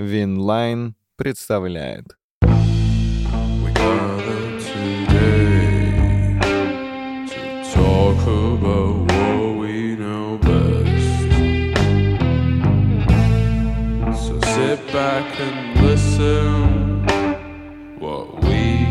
[0.00, 2.16] Winline представляет.
[14.92, 17.06] Back and listen
[18.00, 18.86] what we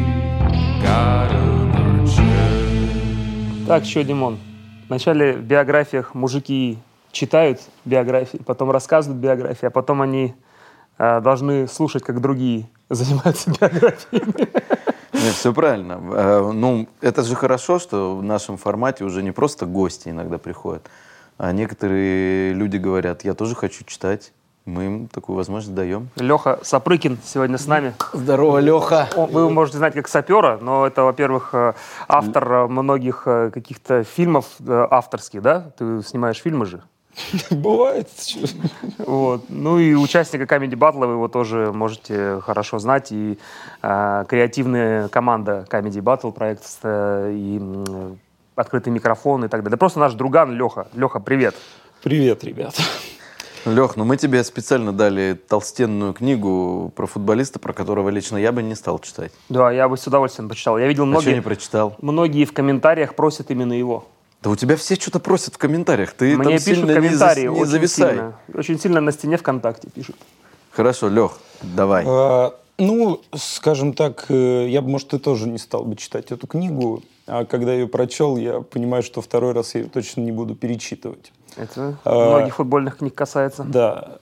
[0.81, 3.67] got on our chest.
[3.67, 4.37] Так, что, Димон,
[4.87, 6.77] вначале в биографиях мужики
[7.11, 10.35] читают биографии, потом рассказывают биографии, а потом они
[10.99, 14.49] должны слушать, как другие занимаются биографиями.
[15.13, 15.99] Нет, все правильно.
[16.13, 20.89] Э, Ну, это же хорошо, что в нашем формате уже не просто гости иногда приходят,
[21.37, 24.31] а некоторые люди говорят, я тоже хочу читать.
[24.65, 26.09] Мы им такую возможность даем.
[26.15, 27.93] Леха Сапрыкин сегодня с нами.
[28.13, 29.07] Здорово, Леха!
[29.15, 31.73] Вы его можете знать как сапера, но это, во-первых, э,
[32.07, 35.71] автор э, многих э, каких-то фильмов э, авторских, да?
[35.77, 36.83] Ты снимаешь фильмы же.
[37.51, 38.07] Бывает.
[38.97, 39.45] Вот.
[39.49, 43.11] Ну и участника Comedy Battle вы его тоже можете хорошо знать.
[43.11, 43.37] И
[43.81, 48.19] э, креативная команда Comedy Battle, проект э, и м,
[48.55, 49.71] открытый микрофон и так далее.
[49.71, 50.87] Да просто наш друган Леха.
[50.93, 51.55] Леха, привет.
[52.03, 52.81] Привет, ребята.
[53.65, 58.63] Лех, ну мы тебе специально дали толстенную книгу про футболиста, про которого лично я бы
[58.63, 59.33] не стал читать.
[59.49, 60.77] Да, я бы с удовольствием почитал.
[60.77, 61.95] Я видел А многие, не прочитал?
[62.01, 64.05] многие в комментариях просят именно его.
[64.41, 66.13] Да у тебя все что-то просят в комментариях.
[66.13, 68.09] Ты Мне там пишут сильно не, зас- комментарии не очень зависай.
[68.09, 68.39] сильно.
[68.53, 70.15] Очень сильно на стене ВКонтакте пишут.
[70.71, 72.05] Хорошо, Лех, давай.
[72.07, 76.47] А, ну, скажем так, э, я бы, может, и тоже не стал бы читать эту
[76.47, 80.55] книгу, а когда ее прочел, я понимаю, что второй раз я ее точно не буду
[80.55, 81.33] перечитывать.
[81.57, 83.63] Это А, многих футбольных книг касается.
[83.63, 84.19] Да.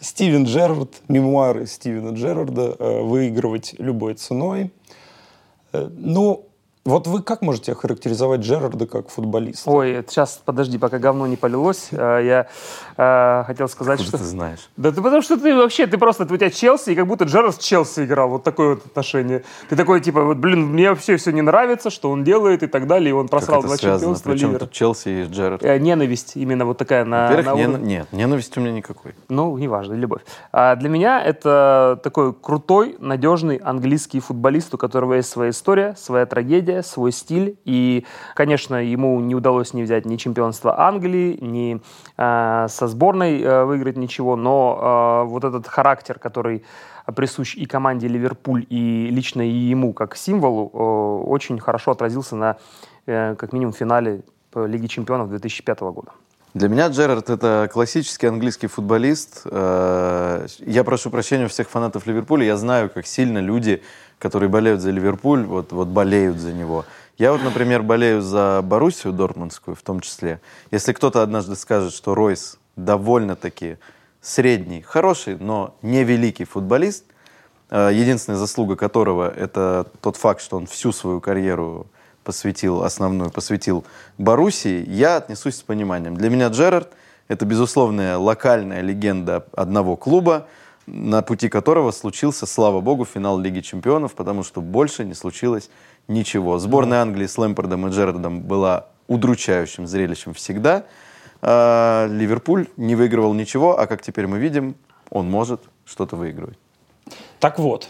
[0.00, 4.72] Стивен Джерард, мемуары Стивена Джерарда э, «Выигрывать любой ценой».
[5.72, 6.46] Э, Ну,
[6.84, 9.70] вот вы как можете охарактеризовать Джерарда как футболиста?
[9.70, 12.46] Ой, сейчас, подожди, пока говно не полилось, э, я
[12.96, 14.18] э, хотел сказать, Откуда что...
[14.18, 14.68] ты знаешь?
[14.76, 17.54] Да ты потому что ты вообще, ты просто, у тебя Челси, и как будто Джерард
[17.54, 19.44] с Челси играл, вот такое вот отношение.
[19.70, 22.86] Ты такой, типа, вот, блин, мне вообще все не нравится, что он делает и так
[22.86, 24.00] далее, и он просрал это два связано?
[24.00, 24.60] чемпионства Причем Ливера.
[24.60, 25.64] тут Челси и Джерард?
[25.64, 29.14] Э, Ненависть именно вот такая на, Во-первых, на нен- уровне- нет, ненависти у меня никакой.
[29.30, 30.20] Ну, неважно, любовь.
[30.52, 36.26] А для меня это такой крутой, надежный английский футболист, у которого есть своя история, своя
[36.26, 37.58] трагедия, свой стиль.
[37.64, 38.04] И,
[38.34, 41.80] конечно, ему не удалось не взять ни чемпионство Англии, ни
[42.16, 46.64] э, со сборной э, выиграть ничего, но э, вот этот характер, который
[47.14, 52.56] присущ и команде Ливерпуль, и лично и ему как символу, э, очень хорошо отразился на,
[53.06, 54.22] э, как минимум, финале
[54.54, 56.12] Лиги чемпионов 2005 года.
[56.54, 59.42] Для меня Джерард это классический английский футболист.
[59.44, 62.46] Э, Я прошу прощения у всех фанатов Ливерпуля.
[62.46, 63.82] Я знаю, как сильно люди,
[64.24, 66.86] которые болеют за Ливерпуль, вот, вот болеют за него.
[67.18, 70.40] Я вот, например, болею за Боруссию Дортмундскую в том числе.
[70.70, 73.76] Если кто-то однажды скажет, что Ройс довольно-таки
[74.22, 77.04] средний, хороший, но не великий футболист,
[77.68, 81.86] э, единственная заслуга которого это тот факт, что он всю свою карьеру
[82.24, 83.84] посвятил, основную посвятил
[84.16, 86.16] Боруссии, я отнесусь с пониманием.
[86.16, 86.88] Для меня Джерард–
[87.28, 90.46] это, безусловная локальная легенда одного клуба,
[90.86, 95.70] на пути которого случился, слава богу, финал Лиги Чемпионов, потому что больше не случилось
[96.08, 96.58] ничего.
[96.58, 100.84] Сборная Англии с Лэмпардом и Джерардом была удручающим зрелищем всегда.
[101.42, 104.76] А Ливерпуль не выигрывал ничего, а как теперь мы видим,
[105.10, 106.58] он может что-то выигрывать.
[107.38, 107.88] Так вот.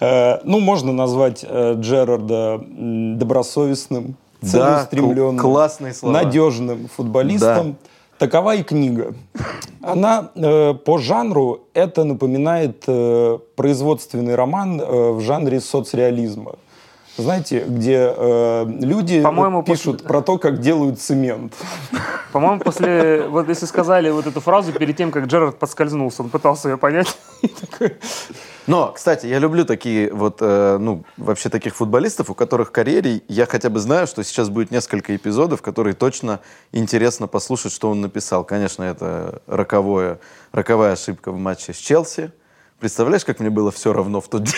[0.00, 6.14] Э, Ну, можно назвать э, Джерарда добросовестным, Да, целеустремленным, кл- классные слова.
[6.14, 7.76] надежным футболистом.
[8.20, 9.14] Такова и книга.
[9.80, 16.56] Она э, по жанру это напоминает э, производственный роман э, в жанре соцреализма.
[17.16, 21.52] Знаете, где э, люди По-моему, пишут после- про то, как делают цемент.
[22.32, 26.68] По-моему, после, вот если сказали вот эту фразу перед тем, как Джерард подскользнулся, он пытался
[26.70, 27.18] ее понять.
[28.66, 33.22] Но, кстати, я люблю такие вот, э, ну, вообще таких футболистов, у которых в карьере
[33.26, 36.40] я хотя бы знаю, что сейчас будет несколько эпизодов, которые точно
[36.70, 38.44] интересно послушать, что он написал.
[38.44, 40.20] Конечно, это роковое,
[40.52, 42.30] роковая ошибка в матче с Челси.
[42.80, 44.54] Представляешь, как мне было все равно в тот день?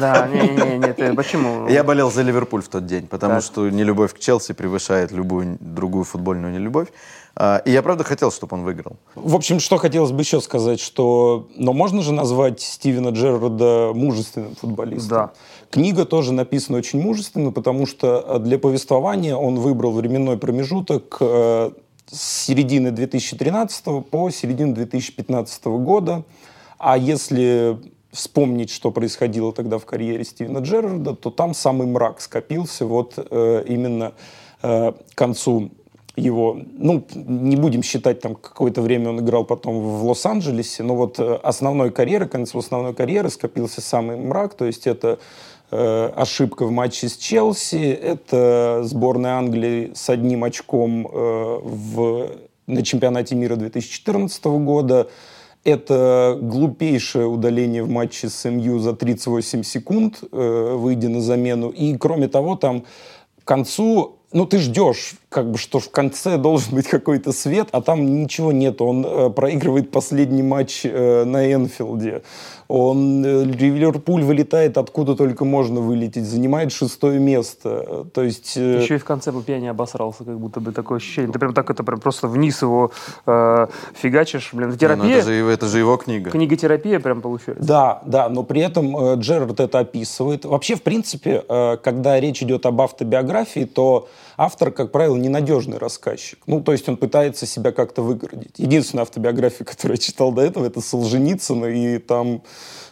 [0.00, 1.68] Да, не-не-не, почему?
[1.68, 3.42] Я болел за Ливерпуль в тот день, потому Так.
[3.44, 6.88] что нелюбовь к Челси превышает любую другую футбольную нелюбовь.
[7.34, 8.96] А, И я правда хотел, чтобы он выиграл.
[9.14, 11.48] В общем, что хотелось бы еще сказать, что...
[11.56, 15.08] Но можно же назвать Стивена Джерарда мужественным футболистом.
[15.08, 15.30] Да.
[15.70, 21.70] Книга тоже написана очень мужественно, потому что э, для повествования он выбрал временной промежуток э,
[22.10, 26.24] с середины 2013 по середину 2015 года.
[26.82, 27.78] А если
[28.10, 33.64] вспомнить, что происходило тогда в карьере Стивена Джерарда, то там самый мрак скопился вот э,
[33.68, 34.14] именно
[34.62, 35.70] э, к концу
[36.16, 41.20] его, ну, не будем считать, там, какое-то время он играл потом в Лос-Анджелесе, но вот
[41.20, 45.20] э, основной карьеры, конец основной карьеры скопился самый мрак, то есть это
[45.70, 52.30] э, ошибка в матче с Челси, это сборная Англии с одним очком э, в,
[52.66, 55.08] на чемпионате мира 2014 года,
[55.64, 61.68] это глупейшее удаление в матче с МЮ за 38 секунд, э, выйдя на замену.
[61.68, 62.84] И, кроме того, там
[63.42, 67.80] к концу ну, ты ждешь, как бы, что в конце должен быть какой-то свет, а
[67.80, 68.80] там ничего нет.
[68.80, 72.22] Он э, проигрывает последний матч э, на Энфилде.
[72.68, 78.06] Он, э, Ливерпуль вылетает откуда только можно вылететь, занимает шестое место.
[78.14, 78.56] То есть...
[78.56, 78.80] Э...
[78.80, 81.30] Еще и в конце по пьяни обосрался, как будто бы такое ощущение.
[81.30, 82.92] Ты прям так это прям просто вниз его
[83.26, 84.50] э, фигачишь.
[84.52, 85.04] Блин, это терапия.
[85.04, 86.30] Не, ну это, же, это же его книга.
[86.30, 87.62] Книга-терапия прям получается.
[87.62, 90.44] Да, да, но при этом э, Джерард это описывает.
[90.44, 96.38] Вообще, в принципе, э, когда речь идет об автобиографии, то автор, как правило, ненадежный рассказчик.
[96.46, 98.58] Ну, то есть он пытается себя как-то выгородить.
[98.58, 102.42] Единственная автобиография, которую я читал до этого, это Солженицына, и там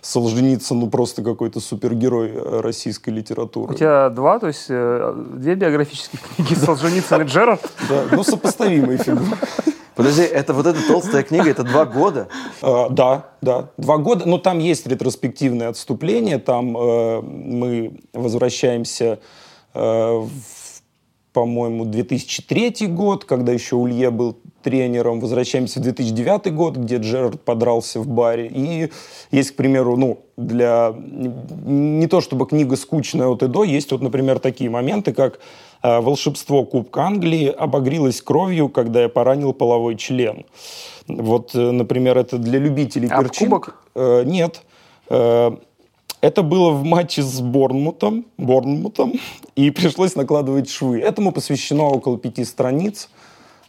[0.02, 3.74] Солженицын, ну, просто какой-то супергерой э, российской литературы.
[3.74, 7.60] У тебя два, то есть э, две биографические книги Солженицын и Джерард?
[7.88, 9.36] Да, ну, сопоставимые фигуры.
[10.00, 12.28] Подожди, это вот эта толстая книга, это два года?
[12.62, 14.26] А, да, да, два года.
[14.26, 19.18] Но там есть ретроспективное отступление, там э, мы возвращаемся
[19.74, 20.59] э, в
[21.32, 25.20] по-моему, 2003 год, когда еще Улье был тренером.
[25.20, 28.48] Возвращаемся в 2009 год, где Джерард подрался в баре.
[28.48, 28.90] И
[29.30, 30.94] есть, к примеру, ну, для...
[31.64, 35.40] Не то чтобы книга скучная от и до, есть вот, например, такие моменты, как
[35.82, 40.44] э, волшебство Кубка Англии обогрелось кровью, когда я поранил половой член.
[41.08, 43.46] Вот, э, например, это для любителей а перчин.
[43.46, 43.76] кубок?
[43.94, 44.62] Э, нет.
[46.20, 49.14] Э, это было в матче с Борнмутом, Борнмутом,
[49.56, 51.00] и пришлось накладывать швы.
[51.00, 53.08] Этому посвящено около пяти страниц.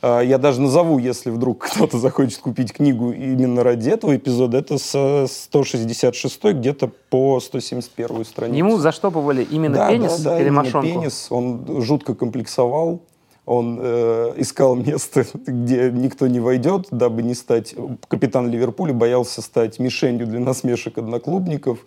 [0.01, 4.77] А, я даже назову, если вдруг кто-то захочет купить книгу именно ради этого эпизода, это
[4.77, 8.57] с 166 где-то по 171 страницу.
[8.57, 10.87] Ему заштопывали именно да, пенис да, да, или именно мошонку?
[10.87, 11.27] пенис.
[11.29, 13.01] Он жутко комплексовал.
[13.45, 17.75] Он э, искал место, где никто не войдет, дабы не стать...
[18.07, 21.79] Капитан Ливерпуля боялся стать мишенью для насмешек одноклубников.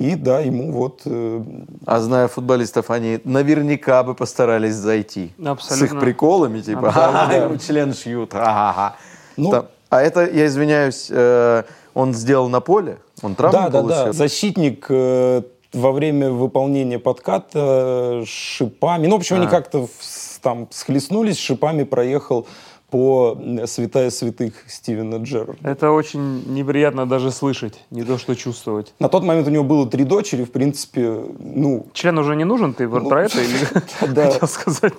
[0.00, 1.02] И да, ему вот...
[1.04, 1.42] Э...
[1.84, 5.32] А зная футболистов, они наверняка бы постарались зайти.
[5.44, 5.88] Абсолютно.
[5.88, 7.22] С их приколами, типа, Абсолютно.
[7.24, 8.96] ага, ему член шьют, ага.
[9.36, 12.96] Ну, Там- А это, я извиняюсь, э, он сделал на поле?
[13.22, 14.04] Он травму Да, да, получил?
[14.06, 14.12] да.
[14.12, 15.42] Защитник э,
[15.74, 19.50] во время выполнения подката э, шипами, ну, в общем, они А.
[19.50, 22.46] как-то с- там схлестнулись, шипами проехал
[22.90, 25.56] по святая святых Стивена Джерарда.
[25.62, 28.94] Это очень неприятно даже слышать, не то что чувствовать.
[28.98, 32.74] На тот момент у него было три дочери, в принципе, ну, Член уже не нужен,
[32.74, 34.30] ты Ну, про это или да.
[34.30, 34.94] хотел сказать?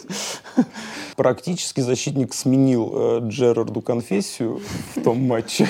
[1.15, 4.59] практически защитник сменил э, Джерарду конфессию
[4.95, 5.67] в том матче.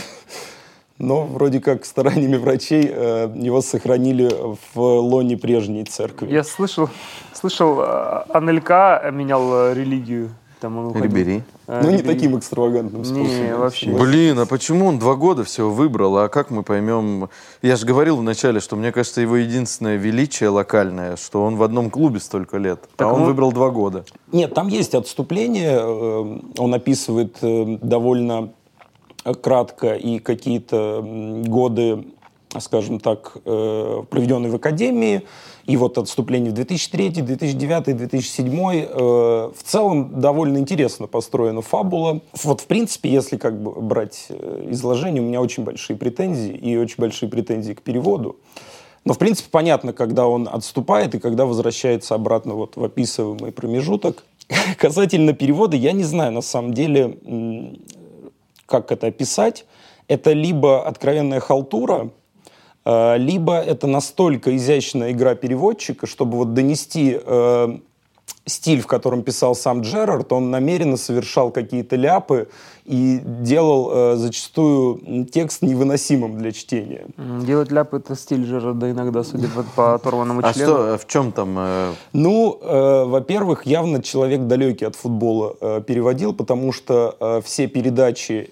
[0.97, 4.29] Но вроде как стараниями врачей э, его сохранили
[4.73, 6.31] в лоне прежней церкви.
[6.31, 6.89] Я слышал,
[7.33, 10.29] слышал, э, Анелька менял религию.
[10.61, 11.05] Там он уходил.
[11.09, 11.43] Рибери.
[11.65, 13.27] Э, Ну, не таким экстравагантным способом.
[13.27, 13.89] Не, вообще.
[13.91, 16.19] Блин, а почему он два года всего выбрал?
[16.19, 17.29] А как мы поймем?
[17.63, 21.89] Я же говорил вначале, что мне кажется, его единственное величие локальное, что он в одном
[21.89, 22.81] клубе столько лет.
[22.95, 24.05] Так а он он- выбрал два года.
[24.31, 25.79] Нет, там есть отступление.
[25.81, 28.49] э, Он описывает э, довольно
[29.41, 31.01] кратко и какие-то
[31.47, 32.05] годы,
[32.59, 35.23] скажем так, э, проведенные в академии.
[35.65, 38.87] И вот отступление в 2003, 2009, 2007.
[38.89, 42.21] э, В целом довольно интересно построена фабула.
[42.43, 46.75] Вот в принципе, если как бы брать э, изложение, у меня очень большие претензии и
[46.77, 48.37] очень большие претензии к переводу.
[49.05, 54.23] Но, в принципе, понятно, когда он отступает и когда возвращается обратно вот в описываемый промежуток.
[54.77, 57.17] Касательно перевода, я не знаю, на самом деле,
[58.65, 59.65] как это описать.
[60.07, 62.11] Это либо откровенная халтура,
[62.85, 67.77] либо это настолько изящная игра переводчика, чтобы вот донести э,
[68.45, 72.47] стиль, в котором писал сам Джерард, он намеренно совершал какие-то ляпы
[72.85, 77.05] и делал э, зачастую текст невыносимым для чтения.
[77.45, 80.71] Делать ляп это стиль Жерарда иногда, судя по, по оторванному А члену.
[80.71, 81.55] что, в чем там?
[81.59, 87.67] э, Ну, э, во-первых, явно человек далекий от футбола э, переводил, потому что э, все
[87.67, 88.49] передачи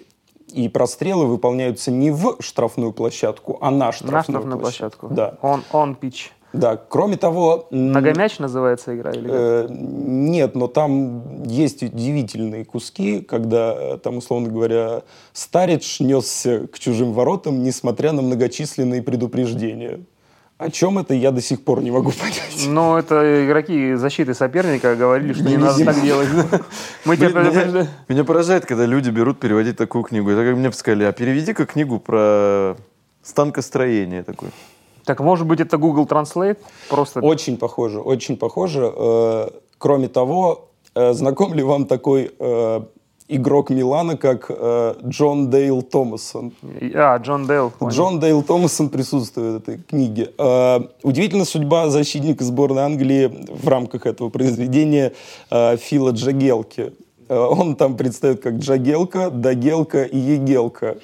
[0.52, 5.08] и прострелы выполняются не в штрафную площадку, а на штрафную, На штрафную площадку.
[5.10, 6.32] Да, Он, он пич.
[6.52, 6.76] да.
[6.76, 13.98] Кроме того, Многомяч называется игра или э, нет, но там есть удивительные куски, когда э,
[13.98, 15.02] там, условно говоря,
[15.32, 20.00] Старидж несся к чужим воротам, несмотря на многочисленные предупреждения.
[20.60, 22.66] О чем это, я до сих пор не могу понять.
[22.68, 26.28] Но это игроки защиты соперника говорили, что не надо так делать.
[27.06, 30.28] Мы тебя Блин, меня, поражает, когда люди берут переводить такую книгу.
[30.30, 32.76] Это как мне сказали, а переведи-ка книгу про
[33.22, 34.50] станкостроение такое.
[35.06, 36.58] Так, может быть, это Google Translate?
[36.90, 38.92] Просто Очень похоже, очень похоже.
[38.94, 39.48] Э,
[39.78, 42.80] Кроме того, э, знаком ли вам такой э,
[43.36, 46.52] игрок Милана, как э, Джон Дейл Томасон?
[46.94, 47.70] А, Джон Дейл.
[47.70, 47.92] понял.
[47.92, 50.32] Джон Дейл Томасон присутствует в этой книге.
[50.38, 55.12] Э, Удивительна судьба защитника сборной Англии в рамках этого произведения
[55.50, 56.92] э, Фила Джагелки.
[57.28, 60.96] Э, Он там предстает как Джагелка, Дагелка и Егелка.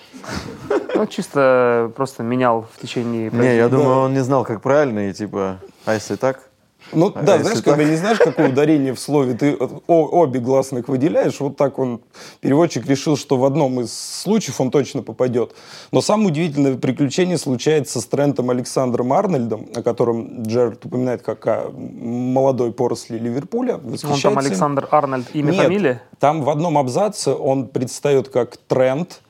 [0.94, 3.30] Ну, чисто просто менял в течение...
[3.30, 6.48] Не, я думаю, он не знал, как правильно, и типа, а если так?
[6.92, 7.64] Ну А да, знаешь, так?
[7.74, 12.00] когда не знаешь, какое ударение в слове, ты обе гласных выделяешь, вот так он,
[12.40, 15.54] переводчик решил, что в одном из случаев он точно попадет.
[15.92, 21.70] Но самое удивительное приключение случается с Трентом Александром Арнольдом, о котором Джерард упоминает как о
[21.70, 23.76] молодой поросли Ливерпуля.
[23.76, 24.38] Он там.
[24.38, 26.02] Александр Арнольд, имя, Нет, фамилия?
[26.18, 29.20] там в одном абзаце он предстает как тренд,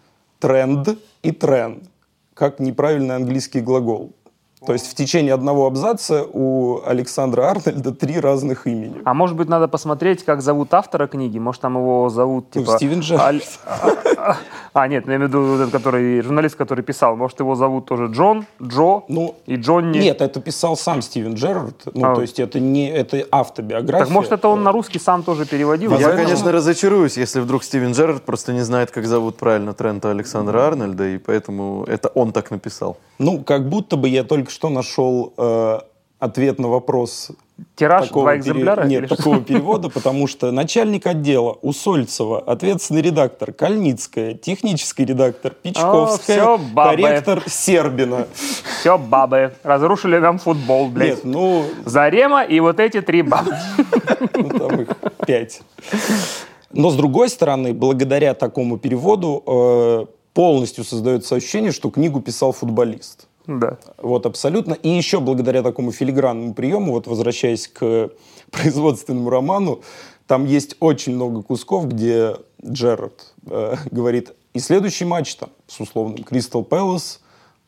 [0.40, 1.82] тренд и трен,
[2.34, 4.12] как неправильный английский глагол.
[4.64, 8.94] То есть в течение одного абзаца у Александра Арнольда три разных имени.
[9.04, 11.38] А может быть, надо посмотреть, как зовут автора книги?
[11.38, 12.76] Может, там его зовут, Ну, типа...
[12.76, 13.22] Стивен Джерард.
[13.22, 13.42] Аль-
[14.18, 14.36] А,
[14.72, 17.16] а, нет, я имею в виду этот, который, журналист, который писал.
[17.16, 19.98] Может, его зовут тоже Джон, Джо Ну, и Джонни?
[19.98, 21.82] Нет, это писал сам Стивен Джерард.
[21.94, 22.14] Ну, А.
[22.14, 24.06] то есть это не это автобиография.
[24.06, 25.90] Так может, это он на русский сам тоже переводил?
[25.92, 26.22] Я, Возможно.
[26.22, 31.06] конечно, разочаруюсь, если вдруг Стивен Джерард просто не знает, как зовут правильно Трента Александра Арнольда,
[31.08, 32.96] и поэтому это он так написал.
[33.18, 35.80] Ну, как будто бы я только что нашел э,
[36.18, 37.30] ответ на вопрос
[37.74, 38.84] Тираж, такого два пере- экземпляра?
[38.84, 39.16] Нет, или что?
[39.16, 47.02] такого перевода, потому что начальник отдела Усольцева, ответственный редактор Кальницкая, технический редактор Пичковская, всё, бабы.
[47.02, 48.28] корректор Сербина.
[48.80, 51.16] Все, бабы, разрушили нам футбол, блядь.
[51.16, 53.54] Нет, ну, Зарема и вот эти три бабы.
[54.34, 54.88] ну, там их
[55.26, 55.60] пять.
[56.72, 63.26] Но, с другой стороны, благодаря такому переводу э, полностью создается ощущение, что книгу писал футболист.
[63.46, 63.78] Да.
[63.98, 64.74] Вот, абсолютно.
[64.74, 68.10] И еще благодаря такому филигранному приему, вот возвращаясь к
[68.50, 69.82] производственному роману,
[70.26, 76.24] там есть очень много кусков, где Джерард э, говорит, и следующий матч там с условным
[76.24, 77.20] Кристал Пэлас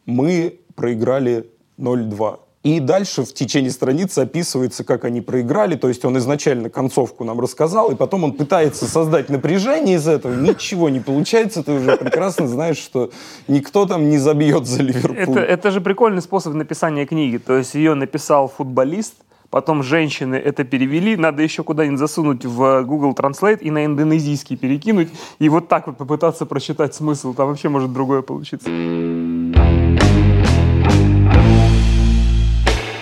[0.07, 2.41] мы проиграли 0-2.
[2.69, 5.75] И дальше в течение страницы описывается, как они проиграли.
[5.75, 10.35] То есть он изначально концовку нам рассказал, и потом он пытается создать напряжение из этого.
[10.35, 11.63] Ничего не получается.
[11.63, 13.11] Ты уже прекрасно знаешь, что
[13.49, 15.17] никто там не забьет за Ливерпуль.
[15.17, 17.39] Это, это же прикольный способ написания книги.
[17.39, 19.15] То есть ее написал футболист,
[19.49, 25.09] потом женщины это перевели, надо еще куда-нибудь засунуть в Google Translate и на индонезийский перекинуть,
[25.39, 27.33] и вот так вот попытаться прочитать смысл.
[27.33, 28.69] Там вообще может другое получиться.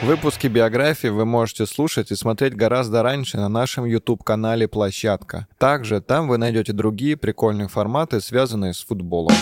[0.06, 5.48] Выпуски биографии вы можете слушать и смотреть гораздо раньше на нашем YouTube-канале «Площадка».
[5.58, 9.34] Также там вы найдете другие прикольные форматы, связанные с футболом.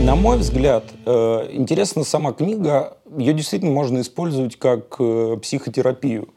[0.00, 2.96] На мой взгляд, э, интересна сама книга.
[3.16, 6.30] Ее действительно можно использовать как э, психотерапию.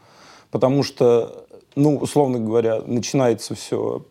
[0.51, 1.44] Потому что,
[1.75, 4.05] ну, условно говоря, начинается все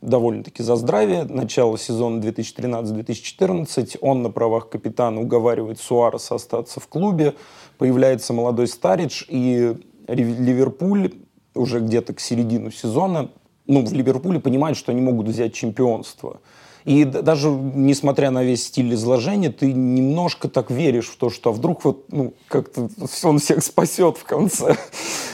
[0.00, 1.24] довольно-таки за здравие.
[1.24, 3.98] Начало сезона 2013-2014.
[4.00, 7.34] Он на правах капитана уговаривает Суареса остаться в клубе.
[7.78, 9.24] Появляется молодой Старидж.
[9.28, 9.76] И
[10.08, 11.12] Ливерпуль
[11.54, 13.30] уже где-то к середину сезона,
[13.66, 16.40] ну, в Ливерпуле понимают, что они могут взять чемпионство.
[16.84, 21.52] И даже несмотря на весь стиль изложения, ты немножко так веришь в то, что а
[21.52, 22.90] вдруг вот ну, как-то
[23.22, 24.76] он всех спасет в конце.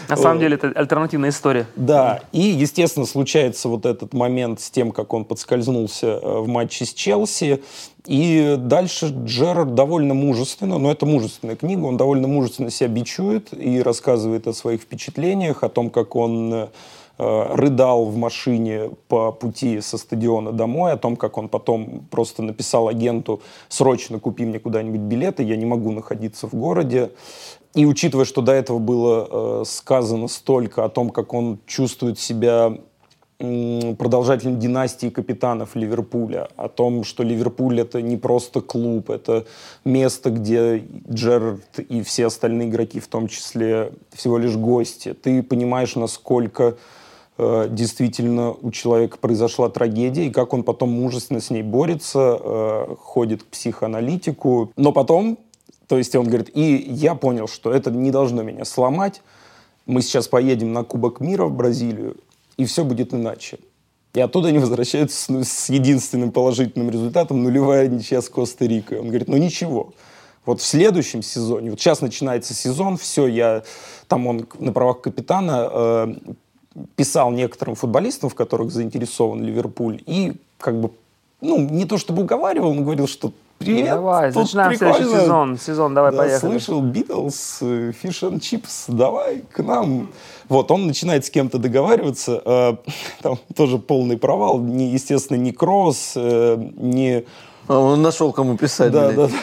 [0.08, 1.66] На самом деле это альтернативная история.
[1.74, 6.84] Да, и, естественно, случается вот этот момент с тем, как он подскользнулся э, в матче
[6.84, 7.62] с Челси.
[8.06, 13.82] И дальше Джерард довольно мужественно, но это мужественная книга, он довольно мужественно себя бичует и
[13.82, 16.68] рассказывает о своих впечатлениях, о том, как он э,
[17.20, 22.88] рыдал в машине по пути со стадиона домой, о том, как он потом просто написал
[22.88, 27.10] агенту «срочно купи мне куда-нибудь билеты, я не могу находиться в городе».
[27.74, 29.28] И учитывая, что до этого было
[29.60, 32.76] э, сказано столько о том, как он чувствует себя
[33.96, 39.46] продолжателем династии капитанов Ливерпуля, о том, что Ливерпуль это не просто клуб, это
[39.82, 45.14] место, где Джерард и все остальные игроки, в том числе, всего лишь гости.
[45.14, 46.74] Ты понимаешь, насколько э,
[47.70, 53.42] действительно у человека произошла трагедия, и как он потом мужественно с ней борется, э, ходит
[53.42, 54.72] к психоаналитику.
[54.76, 55.38] Но потом,
[55.86, 59.22] то есть он говорит, и я понял, что это не должно меня сломать,
[59.86, 62.16] мы сейчас поедем на Кубок мира в Бразилию,
[62.56, 63.58] и все будет иначе.
[64.14, 68.98] И оттуда они возвращаются с, ну, с единственным положительным результатом нулевая ничья с Коста-Рикой.
[68.98, 69.92] Он говорит, ну ничего.
[70.44, 73.62] Вот в следующем сезоне, вот сейчас начинается сезон, все, я
[74.08, 76.14] там он на правах капитана э,
[76.96, 80.90] писал некоторым футболистам, в которых заинтересован Ливерпуль, и как бы,
[81.40, 85.22] ну, не то чтобы уговаривал, но говорил, что привет, Давай, тут начинаем следующий прикольно.
[85.22, 85.58] сезон.
[85.58, 86.50] Сезон, давай, Да, поехали.
[86.50, 90.10] слышал, Битлз, э, Fish and Chips, давай к нам.
[90.48, 92.76] Вот, он начинает с кем-то договариваться, э,
[93.22, 97.24] там тоже полный провал, не, естественно, не Кросс, э, не...
[97.68, 99.16] А он нашел, кому писать, Да, блядь.
[99.16, 99.34] да, да.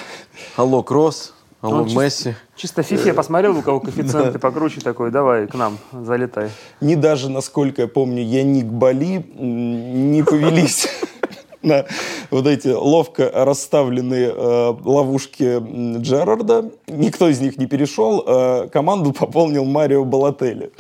[0.57, 1.33] Алло, Кросс,
[1.67, 2.35] алло, Он чисто- Месси.
[2.55, 6.49] Чисто фифе посмотрел, у кого коэффициенты покруче такой, давай к нам, залетай.
[6.81, 10.87] Не даже, насколько я помню, Яник Бали не повелись
[11.61, 11.85] на
[12.31, 15.61] вот эти ловко расставленные э, ловушки
[15.99, 16.71] Джерарда.
[16.87, 18.23] Никто из них не перешел.
[18.25, 20.71] э, команду пополнил Марио Балотелли.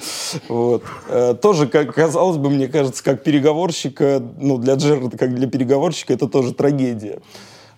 [0.49, 0.83] Вот.
[1.09, 6.13] Э, тоже, как казалось бы, мне кажется, как переговорщика, ну, для Джерарда, как для переговорщика,
[6.13, 7.19] это тоже трагедия.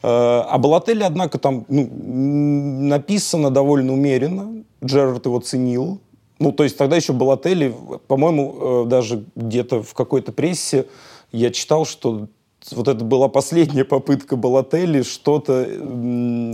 [0.02, 4.64] Э, А Балотелли, однако, там ну, написано довольно умеренно.
[4.84, 6.00] Джерард его ценил.
[6.40, 7.76] Ну, то есть тогда еще Балотелли,
[8.08, 10.86] по-моему, э, даже где-то в какой-то прессе
[11.32, 12.28] я читал, что
[12.72, 15.68] вот это была последняя попытка Балотелли что-то,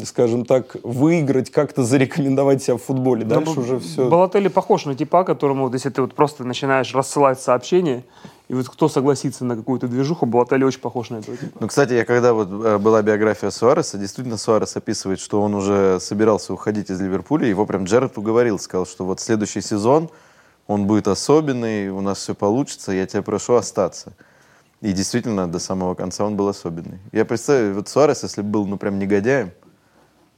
[0.06, 3.26] скажем так, выиграть, как-то зарекомендовать себя в футболе.
[3.26, 4.08] Дальше Ну, уже все...
[4.08, 8.04] Балотелли похож на типа, которому, вот, если ты вот просто начинаешь рассылать сообщения,
[8.48, 11.58] и вот кто согласится на какую-то движуху, Балотелли очень похож на этого типа.
[11.60, 16.00] Ну, кстати, я когда вот э, была биография Суареса, действительно Суарес описывает, что он уже
[16.00, 20.10] собирался уходить из Ливерпуля, его прям Джерард уговорил, сказал, что вот следующий сезон
[20.68, 24.14] он будет особенный, у нас все получится, я тебя прошу остаться.
[24.82, 27.00] И действительно, до самого конца он был особенный.
[27.12, 29.52] Я представляю, вот Суарес, если бы был, ну, прям негодяем,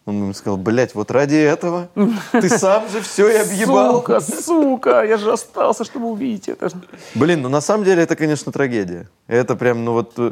[0.08, 1.90] он ему сказал, блядь, вот ради этого
[2.32, 3.96] ты сам же все и объебал.
[3.98, 6.70] Сука, сука, я же остался, чтобы увидеть это.
[7.14, 9.10] Блин, ну на самом деле это, конечно, трагедия.
[9.28, 10.14] Это прям, ну вот...
[10.18, 10.32] э,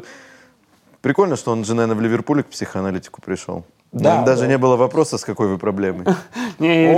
[1.02, 3.64] Прикольно, что он же, наверное, в Ливерпуле к психоаналитику пришел.
[3.92, 4.46] Да, Даже да.
[4.48, 6.04] не было вопроса, с какой вы проблемой.
[6.58, 6.92] Не,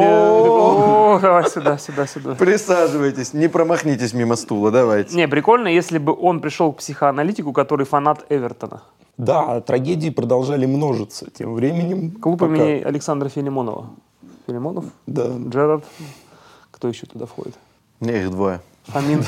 [1.21, 2.35] давай сюда, сюда, сюда.
[2.35, 5.15] Присаживайтесь, не промахнитесь мимо стула, давайте.
[5.15, 8.83] Не, прикольно, если бы он пришел к психоаналитику, который фанат Эвертона.
[9.19, 12.13] Да, трагедии продолжали множиться тем временем.
[12.13, 13.91] Клуб пока- имени Александра Филимонова.
[14.47, 15.37] Филимонов, Да.
[15.37, 15.85] Джерард.
[16.71, 17.55] Кто еще туда входит?
[18.01, 18.61] Не, их двое.
[18.89, 19.25] Фомин.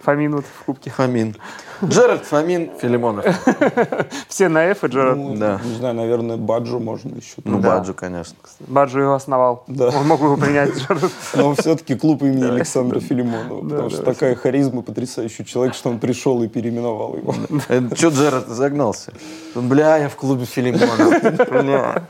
[0.00, 0.90] Фомин вот в кубке.
[0.90, 1.36] Фомин.
[1.84, 3.26] Джерард, Фомин, Филимонов.
[4.28, 5.18] Все на F и Джерард.
[5.18, 5.60] Ну, Да.
[5.62, 7.34] Не знаю, наверное, Баджу можно еще.
[7.44, 7.76] Ну, Да.
[7.76, 8.36] Баджу, конечно.
[8.60, 9.64] Баджо его основал.
[9.66, 9.88] Да.
[9.88, 10.74] Он мог его принять.
[10.76, 11.12] Джерард.
[11.34, 13.62] Но все-таки клуб имени Александра Филимонова.
[13.62, 14.12] Да, Потому что да.
[14.12, 17.34] такая харизма, потрясающий человек, что он пришел и переименовал его.
[17.96, 19.12] Че Джерард загнался?
[19.54, 21.22] Бля, я в клубе Филимонов.
[21.50, 22.02] Бля.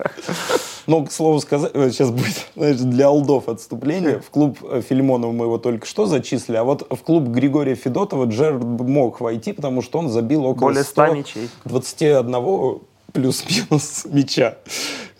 [0.86, 4.20] Но, к слову сказать, э, сейчас будет знаешь, для алдов отступление.
[4.20, 8.26] В клуб э, Филимонова мы его только что зачислили, а вот в клуб Григория Федотова
[8.26, 11.48] Джерард мог войти, потому что он забил около Более 100 мячей.
[11.64, 12.80] 21
[13.12, 14.58] плюс-минус мяча.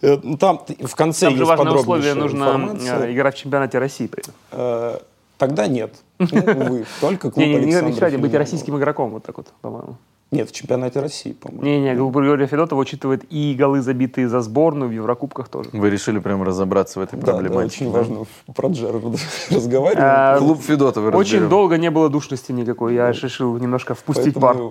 [0.03, 3.07] Э, ну, Там в конце Там же есть важное условие, нужно информация.
[3.07, 4.11] э, играть в чемпионате России.
[4.53, 4.99] Э,
[5.39, 5.95] Тогда нет.
[6.19, 9.97] Ну, увы, только клуб Не, не, мечтайте быть российским игроком, вот так вот, по-моему.
[10.35, 11.65] Нет, в чемпионате России, по-моему.
[11.65, 15.71] Не-не, клуб Григория Федотова учитывает и голы, забитые за сборную в Еврокубках тоже.
[15.73, 17.85] Вы решили прям разобраться в этой Да, да, проблематике.
[17.85, 17.99] очень да?
[17.99, 19.17] важно про Джерарда
[19.51, 19.99] разговаривать.
[20.05, 22.95] А, Клуб Федотова Очень долго не было душности никакой.
[22.95, 24.57] Я решил немножко впустить пар.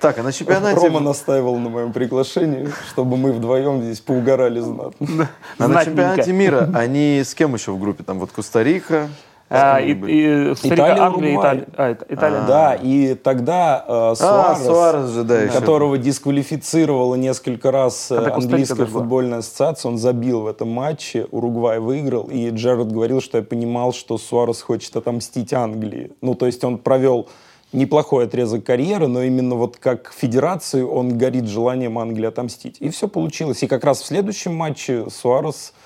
[0.00, 0.80] Так, а на чемпионате...
[0.80, 5.28] Рома настаивал на моем приглашении, чтобы мы вдвоем здесь поугорали знатно.
[5.58, 8.02] А на чемпионате мира они с кем еще в группе?
[8.02, 9.08] Там вот Коста-Рика.
[9.48, 11.36] А, и, и Италия, Англия.
[11.36, 11.66] Италия.
[11.76, 12.46] А, Ит- Италия.
[12.48, 15.52] Да, и тогда э, А, Суарес, Суарес же, да, еще.
[15.52, 21.26] которого дисквалифицировала несколько раз э, Когда Коста-Рика английская футбольная ассоциация, он забил в этом матче,
[21.30, 26.10] Уругвай выиграл, и Джерард говорил, что я понимал, что Суарес хочет отомстить Англии.
[26.22, 27.28] Ну, то есть он провел
[27.72, 32.78] неплохой отрезок карьеры, но именно вот как федерации он горит желанием Англии отомстить.
[32.80, 33.62] И все получилось.
[33.62, 35.85] И как раз в следующем матче Суарес э,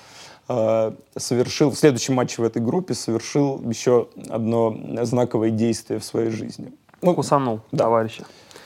[1.17, 6.73] совершил, в следующем матче в этой группе совершил еще одно знаковое действие в своей жизни.
[7.01, 7.85] Ну, Кусанул Да.
[7.85, 8.25] товарища.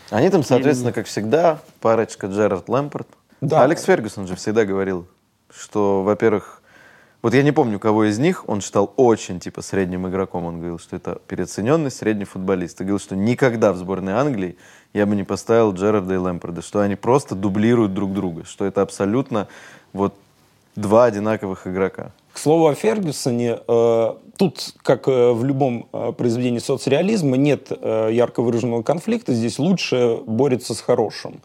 [0.09, 3.07] Они там, соответственно, как всегда, парочка Джерард Лэмпорт.
[3.41, 3.63] Да.
[3.63, 5.07] Алекс Фергюсон же всегда говорил,
[5.49, 6.61] что, во-первых,
[7.21, 10.45] вот я не помню, кого из них он считал очень, типа, средним игроком.
[10.45, 12.79] Он говорил, что это переоцененный средний футболист.
[12.81, 14.57] И говорил, что никогда в сборной Англии
[14.93, 18.83] я бы не поставил Джерарда и Лэмпорда, что они просто дублируют друг друга, что это
[18.83, 19.47] абсолютно
[19.91, 20.13] вот
[20.75, 22.11] два одинаковых игрока.
[22.33, 28.41] К слову о Фергюсоне, э, тут, как э, в любом э, произведении соцреализма, нет ярко
[28.41, 31.41] выраженного конфликта, здесь лучше борется с хорошим.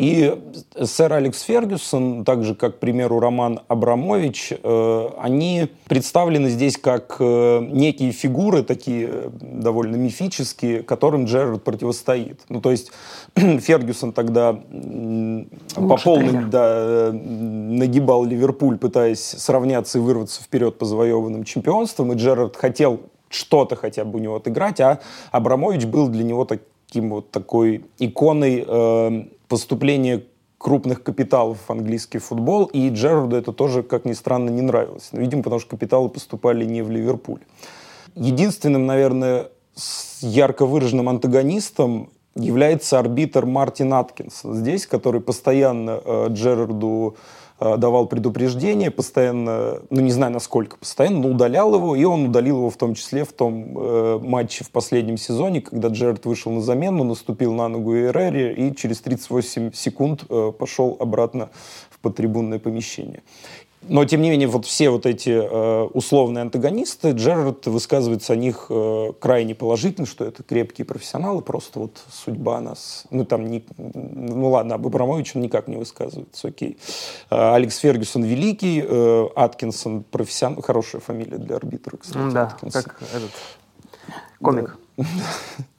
[0.00, 0.34] И
[0.82, 7.16] сэр Алекс Фергюсон, так же как, к примеру, Роман Абрамович, э, они представлены здесь как
[7.20, 12.40] э, некие фигуры, такие э, довольно мифические, которым Джерард противостоит.
[12.48, 12.92] Ну, то есть
[13.34, 20.86] Фергюсон тогда м, по Лучший полной да, нагибал Ливерпуль, пытаясь сравняться и вырваться вперед по
[20.86, 26.24] завоеванным чемпионствам, и Джерард хотел что-то хотя бы у него отыграть, а Абрамович был для
[26.24, 30.22] него таким вот такой иконой э, поступления
[30.58, 35.08] крупных капиталов в английский футбол, и Джерарду это тоже, как ни странно, не нравилось.
[35.12, 37.40] Ну, видимо, потому что капиталы поступали не в Ливерпуль.
[38.14, 47.16] Единственным, наверное, с ярко выраженным антагонистом является арбитр Мартин Аткинсон здесь, который постоянно э, Джерарду
[47.60, 52.70] давал предупреждение, постоянно, ну не знаю насколько постоянно, но удалял его, и он удалил его
[52.70, 57.04] в том числе в том э, матче в последнем сезоне, когда Джерард вышел на замену,
[57.04, 61.50] наступил на ногу Эрери и через 38 секунд э, пошел обратно
[61.90, 63.22] в подтрибунное помещение.
[63.82, 68.66] Но, тем не менее, вот все вот эти э, условные антагонисты, Джерард высказывается о них
[68.68, 73.04] э, крайне положительно, что это крепкие профессионалы, просто вот судьба нас...
[73.10, 76.76] Ну, там, не, ну ладно, об Абрамовиче он никак не высказывается, окей.
[77.30, 82.34] Э, Алекс Фергюсон великий, э, Аткинсон профессионал, хорошая фамилия для арбитра, кстати.
[82.34, 82.82] Да, Аткинсон.
[82.82, 83.30] как этот
[84.42, 84.78] комик.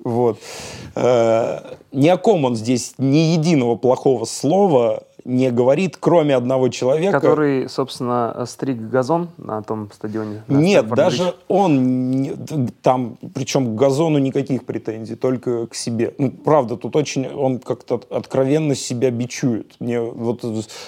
[0.04, 0.40] Вот.
[0.96, 1.60] Э,
[1.92, 7.20] Ни о ком он здесь ни единого плохого слова не говорит, кроме одного человека.
[7.20, 10.44] Который, собственно, стриг газон на том стадионе.
[10.48, 12.38] на Нет, даже он
[12.82, 16.14] там, причем к газону никаких претензий, только к себе.
[16.18, 19.76] Ну, правда, тут очень он как-то от- откровенно себя бичует.
[19.80, 20.44] Мне вот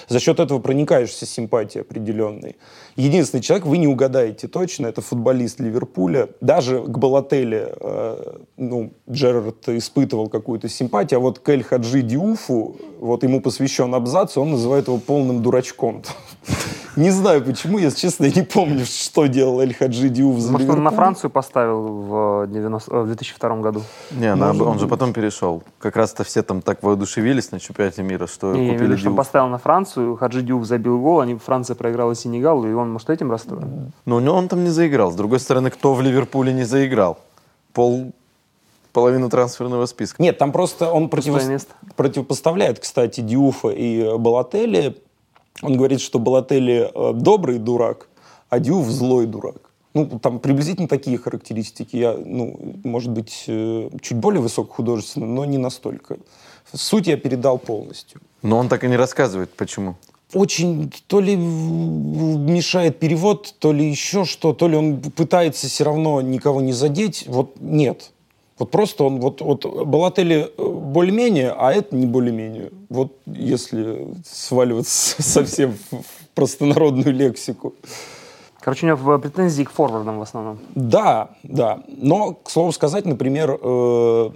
[0.08, 2.56] за счет этого проникаешься симпатией определенной.
[2.96, 6.28] Единственный человек, вы не угадаете точно, это футболист Ливерпуля.
[6.40, 12.76] Даже к Балателе, э, ну, Джерард испытывал какую-то симпатию, а вот к Эль Хаджи Диуфу,
[13.00, 16.02] вот ему посвящен абзац, он называет его полным дурачком.
[16.96, 20.70] Не знаю почему, если честно, я не помню, что делал Эль Хаджи Диуф за Может,
[20.70, 20.90] он на.
[20.90, 23.82] Францию поставил в, 90, э, в 2002 году?
[24.12, 25.62] Не, на- он же потом перешел.
[25.78, 29.10] Как раз-то все там так воодушевились на чемпионате мира, что Не, я купили виду, что
[29.10, 33.10] он поставил на Францию, Хаджи Дюф забил гол, они, Франция проиграла Сенегалу, и он, может,
[33.10, 33.92] этим расстроен?
[34.06, 35.10] Но у него он там не заиграл.
[35.10, 37.18] С другой стороны, кто в Ливерпуле не заиграл?
[37.72, 38.12] Пол,
[38.92, 40.22] половину трансферного списка.
[40.22, 44.96] Нет, там просто он противос- противопоставляет, кстати, Диуфа и э, Балотелли.
[45.62, 48.08] Он говорит, что Балотелли э, добрый дурак,
[48.48, 49.70] а Диуф злой дурак.
[49.94, 51.96] Ну, там приблизительно такие характеристики.
[51.96, 56.16] Я, ну, может быть, э, чуть более высокохудожественно, но не настолько.
[56.72, 58.20] Суть я передал полностью.
[58.42, 59.94] Но он так и не рассказывает, почему.
[60.32, 66.20] очень то ли мешает перевод, то ли еще что, то ли он пытается все равно
[66.20, 67.24] никого не задеть.
[67.28, 68.10] Вот нет.
[68.58, 72.70] Вот просто он, вот, вот Балатели э, более-менее, а это не более-менее.
[72.88, 77.74] Вот если сваливаться совсем в в простонародную лексику.
[78.60, 80.58] Короче, у него претензии к форвардам в основном.
[80.74, 81.82] Да, да.
[81.86, 84.30] Но, к слову сказать, например, э,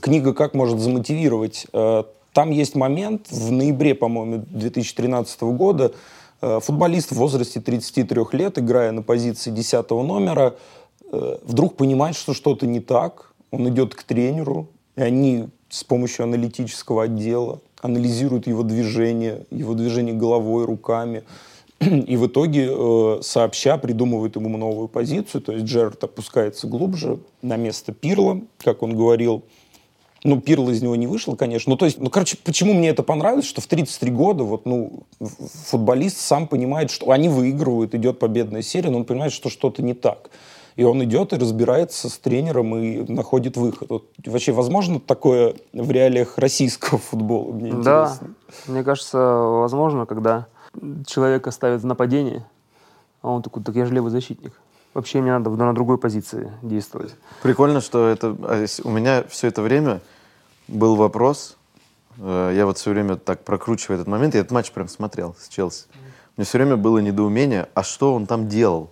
[0.00, 1.66] книга «Как может замотивировать».
[1.72, 5.92] э, там есть момент в ноябре, по-моему, 2013 года.
[6.40, 10.54] э, футболист в возрасте 33 лет, играя на позиции 10 номера,
[11.10, 13.27] э, вдруг понимает, что что-то не так.
[13.50, 20.14] Он идет к тренеру, и они с помощью аналитического отдела анализируют его движение, его движение
[20.14, 21.24] головой, руками.
[21.80, 25.42] И в итоге, э, сообща, придумывают ему новую позицию.
[25.42, 29.44] То есть Джерард опускается глубже на место Пирла, как он говорил.
[30.24, 31.70] Ну, Пирл из него не вышел, конечно.
[31.70, 35.04] Ну, то есть, ну, короче, почему мне это понравилось, что в 33 года вот, ну,
[35.20, 39.94] футболист сам понимает, что они выигрывают, идет победная серия, но он понимает, что что-то не
[39.94, 40.30] так.
[40.78, 43.90] И он идет и разбирается с тренером и находит выход.
[43.90, 47.52] Вот, вообще, возможно такое в реалиях российского футбола?
[47.52, 48.34] Мне Да, интересно.
[48.68, 50.46] мне кажется, возможно, когда
[51.04, 52.46] человека ставят в нападение,
[53.22, 54.52] а он такой, так я же левый защитник.
[54.94, 57.12] Вообще мне надо на другой позиции действовать.
[57.42, 60.00] Прикольно, что это а, у меня все это время
[60.68, 61.56] был вопрос.
[62.18, 64.34] э, Я вот все время так прокручиваю этот момент.
[64.34, 65.86] Я этот матч прям смотрел с Челси.
[66.36, 68.90] У меня все время было недоумение, а что он там делал?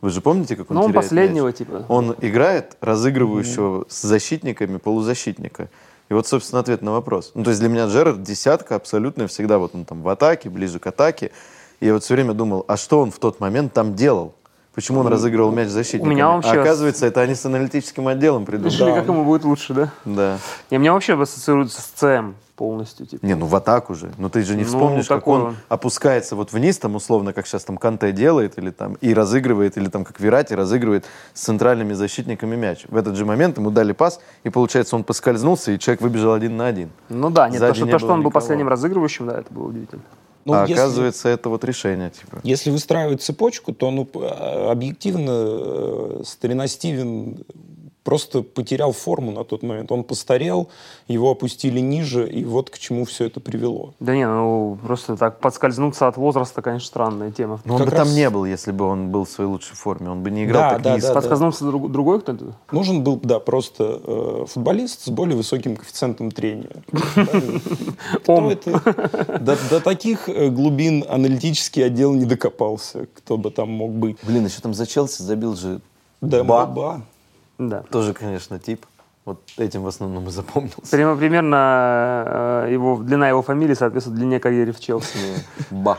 [0.00, 1.56] Вы же помните, как он Ну, он последнего, мяч?
[1.56, 1.84] типа.
[1.88, 5.70] Он играет разыгрывающего с защитниками полузащитника.
[6.08, 7.32] И вот, собственно, ответ на вопрос.
[7.34, 10.78] Ну, то есть для меня Джерард десятка абсолютно всегда вот он там в атаке, ближе
[10.78, 11.32] к атаке.
[11.80, 14.34] И я вот все время думал, а что он в тот момент там делал?
[14.78, 16.08] Почему он разыгрывал мяч защитниками?
[16.08, 18.72] У меня вообще- А оказывается, это они с аналитическим отделом придумали.
[18.72, 19.90] Решили, как ему будет лучше, да?
[20.04, 20.38] Да.
[20.70, 23.04] Не, у меня вообще ассоциируется с ЦМ полностью.
[23.04, 23.26] Типа.
[23.26, 24.12] Не, ну в атаку же.
[24.18, 25.40] Ну ты же не Ну, вспомнишь, как такое.
[25.40, 29.76] он опускается вот вниз, там условно, как сейчас там Канте делает, или там и разыгрывает,
[29.76, 32.84] или там как Верати разыгрывает с центральными защитниками мяч.
[32.88, 36.56] В этот же момент ему дали пас, и получается он поскользнулся, и человек выбежал один
[36.56, 36.90] на один.
[37.08, 38.30] Ну да, нет, то, Сзади что, не то, что он был никого.
[38.30, 40.02] последним разыгрывающим, да, это было удивительно.
[40.48, 42.40] Ну, а если- оказывается, это вот решение, типа.
[42.42, 47.44] Если выстраивать цепочку, то ну, а, объективно э, старина Стивен
[48.08, 49.92] просто потерял форму на тот момент.
[49.92, 50.68] Он постарел,
[51.08, 53.92] его опустили ниже, и вот к чему все это привело.
[54.00, 57.60] Да не, ну просто так подскользнуться от возраста, конечно, странная тема.
[57.66, 59.76] Но он Как бы там раз- не был, если бы он был в своей лучшей
[59.76, 60.08] форме.
[60.08, 61.08] Он бы не играл Да, так да, низко.
[61.08, 61.20] да, да.
[61.20, 62.54] Подскользнулся друг- другой кто-то?
[62.72, 66.82] Нужен был, да, просто э, футболист с более высоким коэффициентом трения.
[68.22, 68.50] Кто Он.
[68.50, 69.38] это?
[69.70, 74.16] До, таких э, глубин аналитический отдел не докопался, кто бы там мог быть.
[74.22, 75.80] Блин, еще там за Челси забил же
[76.22, 76.64] Да, Ба.
[76.64, 77.02] Ба.
[77.58, 77.82] Да.
[77.90, 78.86] Тоже, конечно, тип.
[79.24, 80.90] Вот этим в основном и запомнился.
[80.90, 85.18] Прямо примерно э, его, длина его фамилии соответствует длине карьеры в Челси.
[85.70, 85.98] Ба.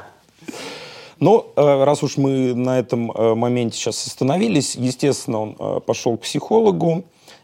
[1.20, 6.18] Но э, раз уж мы на этом э, моменте сейчас остановились, естественно, он э, пошел
[6.18, 7.04] к психологу,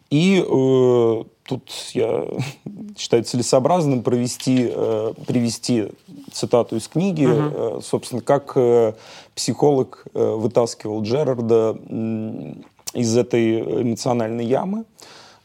[0.10, 2.25] и э, тут я
[2.97, 5.91] считаю целесообразным провести, э, привести
[6.32, 8.93] цитату из книги, э, собственно, как э,
[9.36, 14.86] психолог э, вытаскивал Джерарда м, из этой эмоциональной ямы.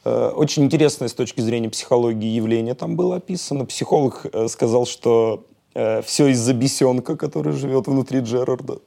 [0.05, 3.65] Э, Очень интересное с точки зрения психологии явление там было описано.
[3.67, 8.79] Психолог э, сказал, что все из-за бесенка, который живет внутри Джерарда.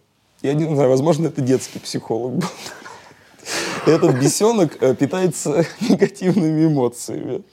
[0.41, 2.47] Я не знаю, возможно, это детский психолог был.
[3.86, 7.43] Этот бесенок э, питается негативными эмоциями.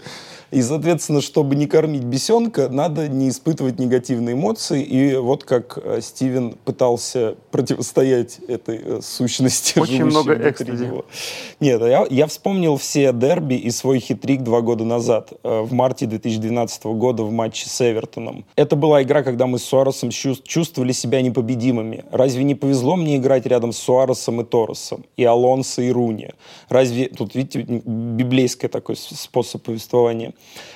[0.51, 4.83] И, соответственно, чтобы не кормить бесенка, надо не испытывать негативные эмоции.
[4.83, 9.79] И вот как э, Стивен пытался противостоять этой э, сущности.
[9.79, 10.85] Очень много экстази.
[10.85, 11.05] него.
[11.61, 16.07] Нет, я, я вспомнил все дерби и свой хитрик два года назад, э, в марте
[16.07, 18.45] 2012 года в матче с Эвертоном.
[18.57, 22.05] Это была игра, когда мы с Суаресом чувс- чувствовали себя непобедимыми.
[22.11, 26.31] Разве не повезло мне играть рядом с Суаресом и Торресом, и Алонсо и Руни?
[26.69, 30.33] Разве, тут видите, библейский такой способ повествования.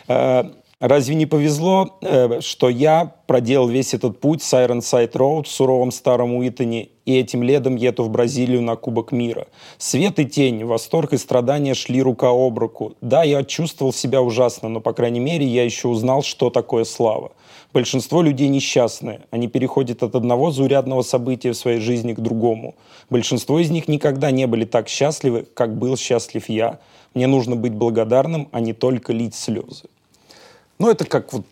[0.08, 0.44] Э,
[0.86, 5.90] Разве не повезло, э, что я проделал весь этот путь с Ironside Road в суровом
[5.90, 9.46] старом Уитоне и этим летом еду в Бразилию на Кубок мира?
[9.78, 12.96] Свет и тень, восторг и страдания шли рука об руку.
[13.00, 17.32] Да, я чувствовал себя ужасно, но, по крайней мере, я еще узнал, что такое слава.
[17.72, 19.20] Большинство людей несчастны.
[19.30, 22.74] Они переходят от одного заурядного события в своей жизни к другому.
[23.08, 26.78] Большинство из них никогда не были так счастливы, как был счастлив я.
[27.14, 29.84] Мне нужно быть благодарным, а не только лить слезы.
[30.78, 31.46] Ну, это как вот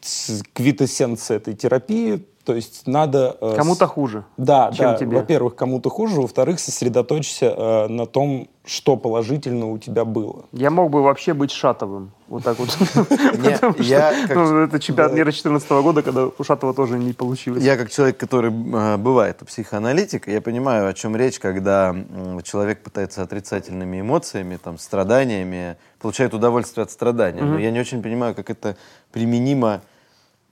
[0.53, 2.25] квитэссенция этой терапии.
[2.44, 3.37] То есть надо...
[3.40, 4.24] э, Кому-то хуже.
[4.37, 4.96] Да, чем да.
[4.96, 5.18] тебе.
[5.18, 6.20] Во-первых, кому-то хуже.
[6.20, 10.44] Во-вторых, сосредоточься э, на том, что положительно у тебя было.
[10.52, 12.11] Я мог бы вообще быть Шатовым.
[12.26, 12.68] Вот так вот.
[14.35, 17.62] Ну, Это чемпионат мира 2014 года, когда у Шатова тоже не получилось.
[17.62, 21.94] Я как человек, который э, бывает у психоаналитика, я понимаю, о чем речь, когда
[22.42, 27.42] человек пытается отрицательными эмоциями, там, страданиями, получает удовольствие от страдания.
[27.42, 28.76] Но я не очень понимаю, как это
[29.12, 29.83] применимо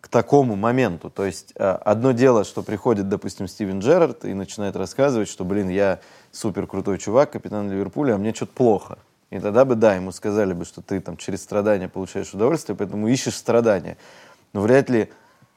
[0.01, 1.11] к такому моменту.
[1.11, 5.69] То есть э, одно дело, что приходит, допустим, Стивен Джерард и начинает рассказывать, что, блин,
[5.69, 6.01] я
[6.33, 8.99] супер крутой чувак, капитан Ливерпуля, а мне что-то плохо.
[9.31, 13.09] И тогда бы, да, ему сказали бы, что ты там через страдания получаешь удовольствие, поэтому
[13.09, 13.97] ищешь страдания.
[14.53, 15.11] Но вряд ли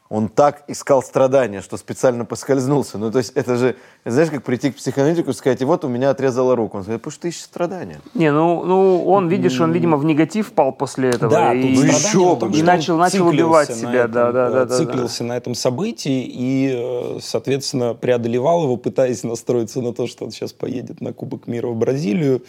[0.09, 2.97] он так искал страдания, что специально поскользнулся.
[2.97, 5.87] Ну, то есть это же, знаешь, как прийти к психоаналитику и сказать, и вот у
[5.87, 6.77] меня отрезала руку.
[6.77, 7.99] Он сказать, потому что ты ищешь страдания.
[8.13, 11.31] Не, ну, ну он, видишь, он, видимо, в негатив пал после этого.
[11.31, 13.89] Да, и, Ну, еще том, и что начал, начал циклился убивать себя.
[14.01, 14.77] этом, да, да, э, да, да, да.
[14.77, 20.31] циклился на этом событии и, э, соответственно, преодолевал его, пытаясь настроиться на то, что он
[20.31, 22.43] сейчас поедет на Кубок мира в Бразилию.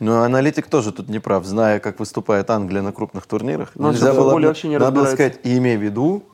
[0.00, 3.70] Но аналитик тоже тут не прав, зная, как выступает Англия на крупных турнирах.
[3.74, 6.24] Но Нельзя было, вообще не надо сказать, и имей в виду,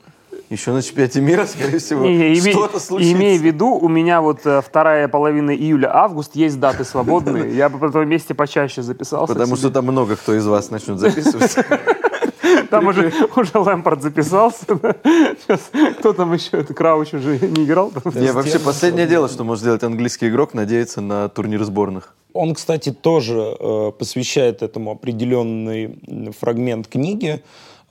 [0.49, 3.13] еще на чемпионате мира, скорее всего, Не, не, име- что-то случится.
[3.13, 7.55] Имей в виду, у меня вот э, вторая половина июля-август есть даты свободные.
[7.55, 9.33] Я бы по этом месте почаще записался.
[9.33, 11.55] Потому что там много кто из вас начнет записывать.
[12.69, 14.65] Там уже, уже Лэмпорт записался.
[15.03, 16.57] Сейчас, кто там еще?
[16.57, 17.91] Это Крауч уже не играл.
[18.13, 22.15] Не, вообще последнее дело, что может сделать английский игрок, надеяться на турнир сборных.
[22.33, 25.99] Он, кстати, тоже э, посвящает этому определенный
[26.39, 27.43] фрагмент книги.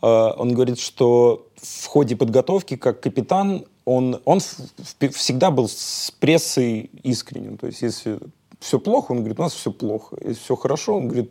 [0.02, 6.90] Э, он говорит, что в ходе подготовки как капитан он, он всегда был с прессой
[7.02, 7.56] искренним.
[7.56, 8.18] То есть если
[8.60, 10.16] все плохо, он говорит, у нас все плохо.
[10.20, 11.30] Если все хорошо, он говорит,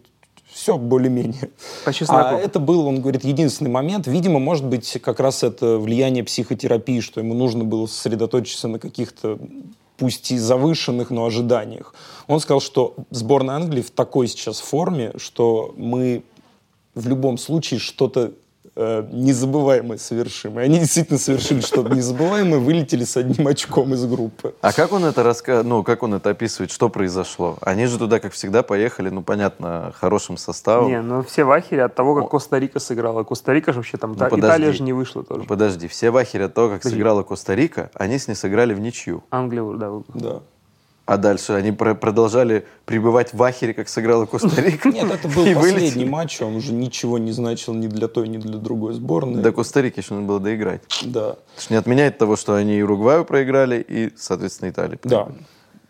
[0.51, 1.51] все более-менее.
[1.85, 2.35] По чесноку.
[2.35, 4.07] А это был, он говорит, единственный момент.
[4.07, 9.37] Видимо, может быть, как раз это влияние психотерапии, что ему нужно было сосредоточиться на каких-то
[9.97, 11.93] пусть и завышенных, но ожиданиях.
[12.27, 16.23] Он сказал, что сборная Англии в такой сейчас форме, что мы
[16.95, 18.31] в любом случае что-то
[18.77, 20.59] э, незабываемое совершим.
[20.59, 24.53] И они действительно совершили что-то незабываемое, вылетели с одним очком из группы.
[24.61, 25.63] А как он это раска...
[25.63, 27.57] ну, как он это описывает, что произошло?
[27.61, 30.87] Они же туда, как всегда, поехали, ну, понятно, хорошим составом.
[30.89, 33.23] Не, ну все в ахере от того, как Коста-Рика сыграла.
[33.23, 34.47] Коста-Рика же вообще там, Ну, та- подожди.
[34.47, 35.41] Италия же не вышла тоже.
[35.41, 36.97] Ну, Подожди, все в ахере от того, как Подожди.
[36.97, 39.23] сыграла Коста-Рика, они с ней сыграли в ничью.
[39.31, 39.91] Англия, да.
[40.13, 40.41] Да.
[41.07, 44.89] А дальше они про- продолжали пребывать в ахере, как сыграла Коста-Рика.
[44.89, 46.05] Нет, это был последний вылетели.
[46.05, 49.41] матч, он уже ничего не значил ни для той, ни для другой сборной.
[49.41, 50.81] До Коста-Рики еще надо было доиграть.
[51.05, 51.37] Да.
[51.55, 54.99] Это ж не отменяет того, что они и Уругваю проиграли, и, соответственно, Италии.
[55.05, 55.29] Да.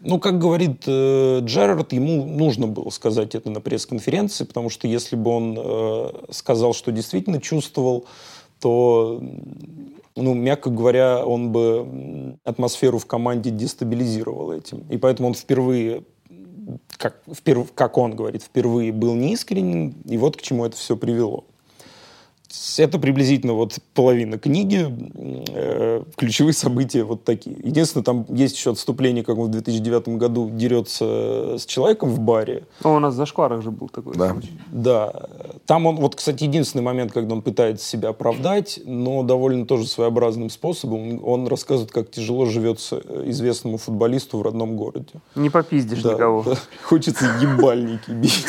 [0.02, 5.16] Ну, как говорит э, Джерард, ему нужно было сказать это на пресс-конференции, потому что если
[5.16, 8.06] бы он э, сказал, что действительно чувствовал,
[8.62, 9.20] то,
[10.18, 14.80] ну, мягко говоря, он бы атмосферу в команде дестабилизировал этим.
[14.90, 16.04] И поэтому он впервые,
[16.98, 21.46] как, вперв- как он говорит, впервые был неискренен, и вот к чему это все привело.
[22.78, 24.88] Это приблизительно вот половина книги.
[25.50, 27.58] Э, ключевые события вот такие.
[27.62, 32.64] Единственное, там есть еще отступление, как он в 2009 году дерется с человеком в баре.
[32.86, 34.32] Ну, у нас в зашкварах же был такой Да.
[34.32, 34.52] случай.
[34.72, 35.28] Да.
[35.68, 40.50] Там он, вот, кстати, единственный момент, когда он пытается себя оправдать, но довольно тоже своеобразным
[40.50, 41.22] способом.
[41.22, 45.10] Он рассказывает, как тяжело живется э, известному футболисту в родном городе.
[45.36, 46.44] Не попиздишь Да, никого.
[46.44, 46.56] да.
[46.84, 48.48] Хочется ебальники бить.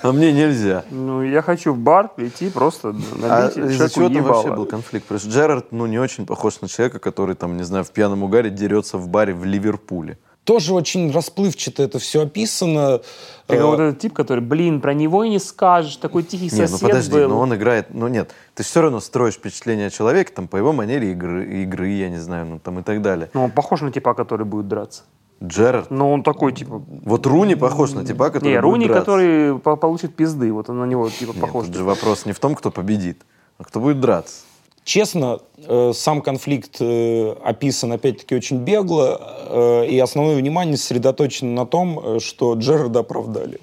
[0.00, 0.84] А мне нельзя.
[0.90, 4.66] Ну, я хочу в бар прийти, просто А набить из-за человеку чего там вообще был
[4.66, 5.06] конфликт?
[5.06, 8.22] Потому что Джерард, ну, не очень похож на человека, который, там, не знаю, в пьяном
[8.22, 10.18] угаре дерется в баре в Ливерпуле.
[10.44, 12.98] Тоже очень расплывчато это все описано.
[13.46, 16.50] Так, а Э, вот этот тип, который, блин, про него и не скажешь, такой тихий
[16.52, 17.28] ну сосед подожди, был.
[17.30, 20.72] но он играет, ну нет, ты все равно строишь впечатление о человеке там по его
[20.74, 23.30] манере игры, игры, я не знаю, ну там и так далее.
[23.32, 25.02] Ну, он похож на типа, который будет драться.
[25.42, 26.82] Джерард, Но он такой, типа...
[27.04, 29.00] вот Руни похож на типа, который Не, Руни, драться.
[29.00, 31.66] который по- получит пизды, вот он на него типа Нет, похож.
[31.66, 33.22] тут же вопрос не в том, кто победит,
[33.58, 34.42] а кто будет драться.
[34.84, 39.18] Честно, э, сам конфликт э, описан опять-таки очень бегло,
[39.48, 43.60] э, и основное внимание сосредоточено на том, что Джерарда оправдали.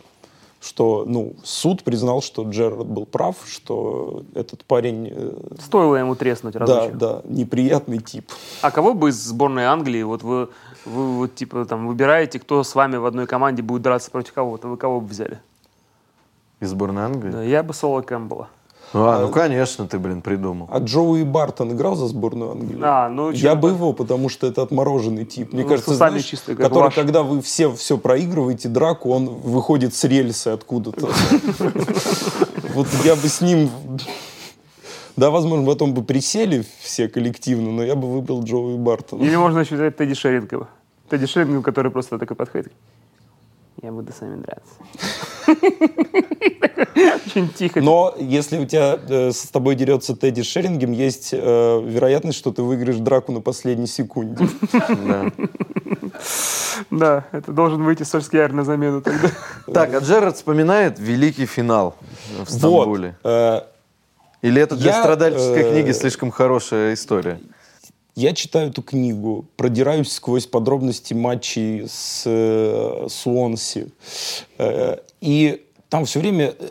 [0.60, 6.60] Что ну, суд признал, что Джерард был прав, что этот парень Стоило ему треснуть да,
[6.60, 6.97] разочек.
[6.97, 8.31] да, неприятный тип.
[8.62, 10.49] А кого бы из сборной Англии, вот вы,
[10.86, 14.67] вы вот типа там выбираете, кто с вами в одной команде будет драться против кого-то,
[14.67, 15.39] вы кого бы взяли?
[16.60, 17.31] Из сборной Англии?
[17.31, 18.47] Да, я бы Соло Кэмпбелла.
[18.93, 20.67] А, ну конечно, ты, блин, придумал.
[20.71, 22.80] А Джоуи Бартон играл за сборную Англии?
[22.84, 25.54] А, ну, Я бы его, потому что это отмороженный тип.
[25.54, 26.95] Мне Ну, кажется, знаешь, чистые, как который, ваш.
[26.95, 31.10] когда вы все все проигрываете драку, он выходит с рельсы откуда-то.
[32.73, 33.69] Вот я бы с ним...
[35.17, 39.21] Да, возможно, потом бы присели все коллективно, но я бы выбрал Джоуи Бартона.
[39.23, 40.69] Или можно еще взять Тедди Шерингова.
[41.10, 42.71] Тедди Шерингов, который просто такой подходит.
[43.82, 44.73] Я буду с вами драться.
[47.25, 47.82] Очень тихо.
[47.82, 51.38] Но если у тебя э, с тобой дерется Тедди Шерингем, есть э,
[51.86, 54.47] вероятность, что ты выиграешь драку на последней секунде.
[54.71, 55.32] Да.
[56.89, 59.30] Да, это должен выйти Сольскияр на замену тогда.
[59.71, 61.95] Так, а Джерард вспоминает великий финал
[62.36, 62.49] в Вот.
[62.49, 63.15] Стамбуле.
[63.23, 63.62] Э,
[64.41, 67.39] Или это для Я, страдальческой э, книги слишком хорошая история?
[68.15, 73.91] Я читаю эту книгу, продираюсь сквозь подробности матчей с э, Суонси.
[74.58, 76.69] Э, и там все время э,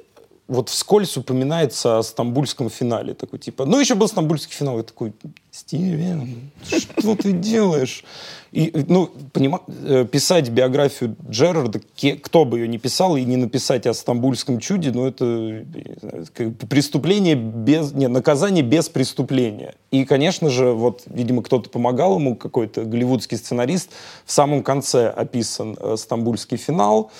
[0.49, 3.15] вот вскользь упоминается о стамбульском финале.
[3.15, 4.77] Такой типа, ну еще был стамбульский финал.
[4.77, 5.15] Я такой,
[5.51, 6.51] Стивен,
[6.99, 8.05] что ты делаешь?
[8.53, 11.81] И, ну, понима- э, писать биографию Джерарда,
[12.23, 16.53] кто бы ее не писал, и не написать о стамбульском чуде, ну, это не знаю,
[16.69, 17.93] преступление без...
[17.93, 19.75] Нет, наказание без преступления.
[19.93, 23.91] И, конечно же, вот, видимо, кто-то помогал ему, какой-то голливудский сценарист.
[24.25, 27.13] В самом конце описан э, стамбульский финал.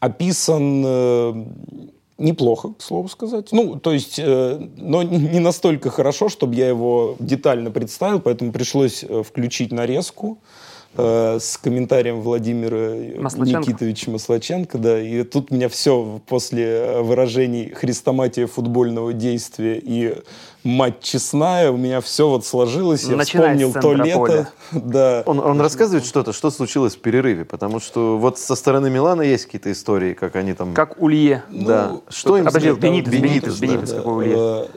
[0.00, 0.82] Описан...
[0.86, 1.44] э,
[2.22, 3.48] Неплохо, к слову сказать.
[3.50, 9.02] Ну, то есть, э, но не настолько хорошо, чтобы я его детально представил, поэтому пришлось
[9.02, 10.38] э, включить нарезку
[10.96, 13.70] с комментарием Владимира Маслаченко.
[13.70, 20.16] Никитовича Маслаченко, да, и тут у меня все после э, выражений хрестоматия футбольного действия и
[20.64, 24.48] мать честная, у меня все вот сложилось, я Начиная вспомнил то лето, поля.
[24.72, 25.22] да.
[25.26, 29.46] Он, он рассказывает что-то, что случилось в перерыве, потому что вот со стороны Милана есть
[29.46, 30.74] какие-то истории, как они там...
[30.74, 31.42] Как Улье.
[31.50, 31.88] Да.
[31.92, 32.44] Ну, что им...
[32.44, 33.66] подожди, с- Бенитес, Бенитес, да.
[33.66, 33.92] Бенитес.
[33.92, 34.68] какой Улье?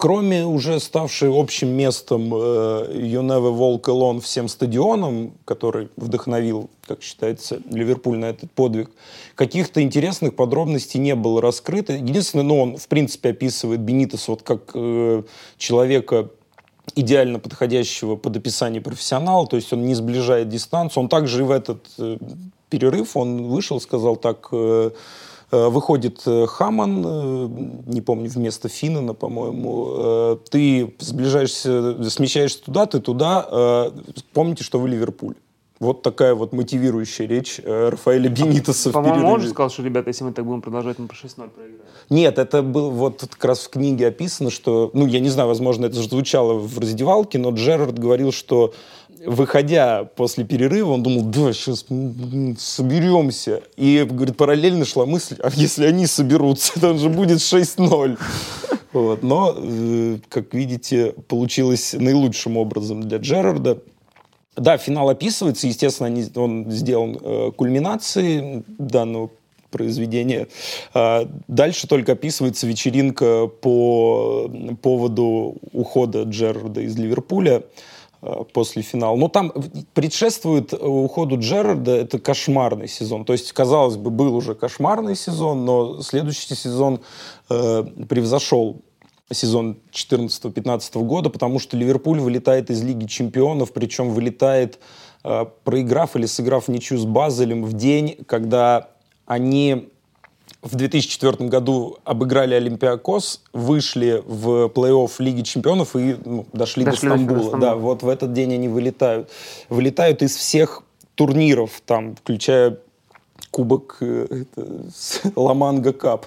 [0.00, 7.60] Кроме уже ставшей общим местом You Never Walk Alone всем стадионам, который вдохновил, как считается,
[7.70, 8.88] Ливерпуль на этот подвиг,
[9.34, 11.92] каких-то интересных подробностей не было раскрыто.
[11.92, 15.22] Единственное, ну, он, в принципе, описывает Бенитес вот как э,
[15.58, 16.30] человека,
[16.94, 21.02] идеально подходящего под описание профессионала, то есть он не сближает дистанцию.
[21.02, 22.16] Он также и в этот э,
[22.70, 24.92] перерыв, он вышел, сказал так, э,
[25.50, 27.48] выходит э, Хаман, э,
[27.86, 33.90] не помню, вместо Финнана, по-моему, э, ты сближаешься, смещаешься туда, ты туда, э,
[34.32, 35.34] помните, что вы Ливерпуль.
[35.80, 40.10] Вот такая вот мотивирующая речь э, Рафаэля Бенитоса в По-моему, он же сказал, что, ребята,
[40.10, 41.80] если мы так будем продолжать, мы по 6-0 проиграем.
[42.10, 45.86] Нет, это был вот как раз в книге описано, что, ну, я не знаю, возможно,
[45.86, 48.74] это же звучало в раздевалке, но Джерард говорил, что
[49.24, 51.86] выходя после перерыва, он думал, да, сейчас
[52.58, 53.62] соберемся.
[53.76, 58.18] И, говорит, параллельно шла мысль, а если они соберутся, то же будет 6-0.
[58.92, 59.22] Вот.
[59.22, 63.78] Но, э, как видите, получилось наилучшим образом для Джерарда.
[64.56, 69.30] Да, финал описывается, естественно, он сделан э, кульминацией данного
[69.70, 70.48] произведения.
[70.92, 74.50] А, Дальше только описывается вечеринка по
[74.82, 77.62] поводу ухода Джерарда из Ливерпуля
[78.22, 79.16] э, после финала.
[79.16, 79.52] Но там
[79.94, 83.24] предшествует уходу Джерарда это кошмарный сезон.
[83.24, 87.00] То есть, казалось бы, был уже кошмарный сезон, но следующий сезон
[87.48, 88.82] э, превзошел
[89.32, 94.78] сезон 14-15 года, потому что Ливерпуль вылетает из Лиги чемпионов, причем вылетает,
[95.24, 98.88] э, проиграв или сыграв ничью с Базелем в день, когда
[99.26, 99.88] они
[100.62, 107.16] в 2004 году обыграли Олимпиакос, вышли в плей-офф Лиги чемпионов и ну, дошли, Дошли до.
[107.16, 107.58] Стамбула.
[107.58, 109.30] Да, вот в этот день они вылетают.
[109.68, 110.82] Вылетают из всех
[111.14, 112.78] турниров, там, включая
[113.50, 114.66] кубок э, это,
[115.36, 116.26] Ламанга Кап.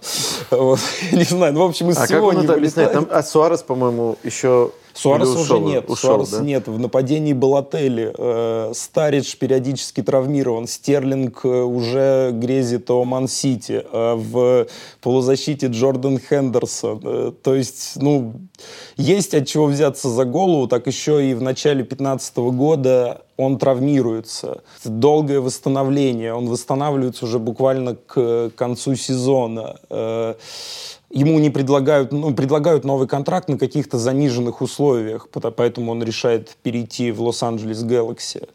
[0.51, 0.79] Вот.
[1.11, 2.91] Я не знаю, ну, в общем, из А как всего он они это объясняет?
[2.91, 4.71] Там, а Суарес, по-моему, еще...
[4.93, 5.67] Суареса или уже ушел?
[5.67, 5.89] нет.
[5.89, 6.43] Ушел, Суареса да?
[6.43, 6.67] нет.
[6.67, 8.13] В нападении Балотелли.
[8.17, 10.67] Э, Старидж периодически травмирован.
[10.67, 13.83] Стерлинг э, уже грезит о Ман-Сити.
[13.91, 14.67] Э, в
[15.01, 17.01] полузащите Джордан Хендерсон.
[17.03, 18.33] Э, то есть, ну,
[18.97, 20.67] есть от чего взяться за голову.
[20.67, 24.61] Так еще и в начале 2015 года он травмируется.
[24.83, 26.33] Долгое восстановление.
[26.33, 29.77] Он восстанавливается уже буквально к концу сезона.
[29.89, 30.35] Э,
[31.13, 37.11] ему не предлагают, ну, предлагают новый контракт на каких-то заниженных условиях, поэтому он решает перейти
[37.11, 38.49] в Лос-Анджелес Galaxy.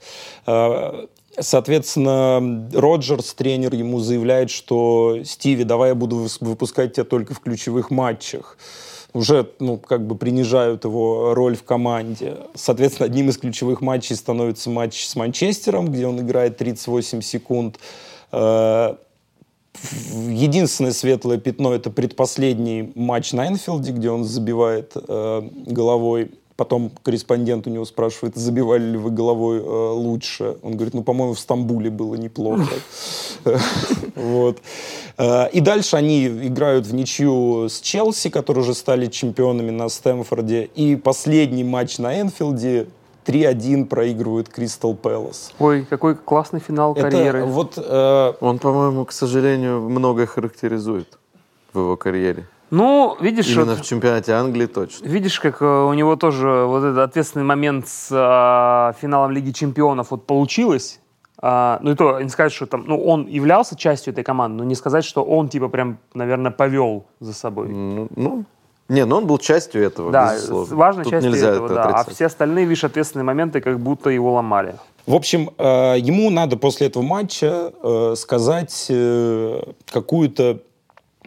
[0.46, 1.06] Э,
[1.40, 7.92] Соответственно, Роджерс, тренер, ему заявляет, что Стиви, давай я буду выпускать тебя только в ключевых
[7.92, 8.59] матчах.
[9.12, 12.38] Уже, ну, как бы принижают его роль в команде.
[12.54, 17.78] Соответственно, одним из ключевых матчей становится матч с Манчестером, где он играет 38 секунд.
[18.32, 18.96] Э,
[20.12, 26.31] Единственное светлое пятно это предпоследний матч на Энфилде, где он забивает э, головой.
[26.57, 30.57] Потом корреспондент у него спрашивает, забивали ли вы головой э, лучше.
[30.62, 32.68] Он говорит, ну, по-моему, в Стамбуле было неплохо.
[35.20, 40.70] Э, И дальше они играют в ничью с Челси, которые уже стали чемпионами на Стэмфорде.
[40.76, 42.87] И последний матч на Энфилде
[43.29, 45.53] 3-1 проигрывают Кристал Пэлас.
[45.59, 47.41] Ой, какой классный финал карьеры.
[47.41, 51.18] Это вот э, Он, по-моему, к сожалению, многое характеризует
[51.74, 52.47] в его карьере.
[52.70, 55.07] Ну, видишь, Именно вот- в чемпионате Англии точно.
[55.07, 60.11] Видишь, как э, у него тоже вот этот ответственный момент с э, финалом Лиги Чемпионов
[60.11, 61.01] вот получилось.
[61.41, 64.64] А, ну и то, не сказать, что там, ну, он являлся частью этой команды, но
[64.64, 67.68] не сказать, что он, типа, прям, наверное, повел за собой.
[67.68, 68.45] Ну, ну,
[68.89, 70.76] не, но он был частью этого, да, безусловно.
[70.76, 71.82] важной Тут частью нельзя этого, это да.
[71.82, 72.14] А отрицать.
[72.14, 74.76] все остальные, видишь, ответственные моменты, как будто его ломали.
[75.05, 80.61] В общем, э, ему надо после этого матча э, сказать э, какую-то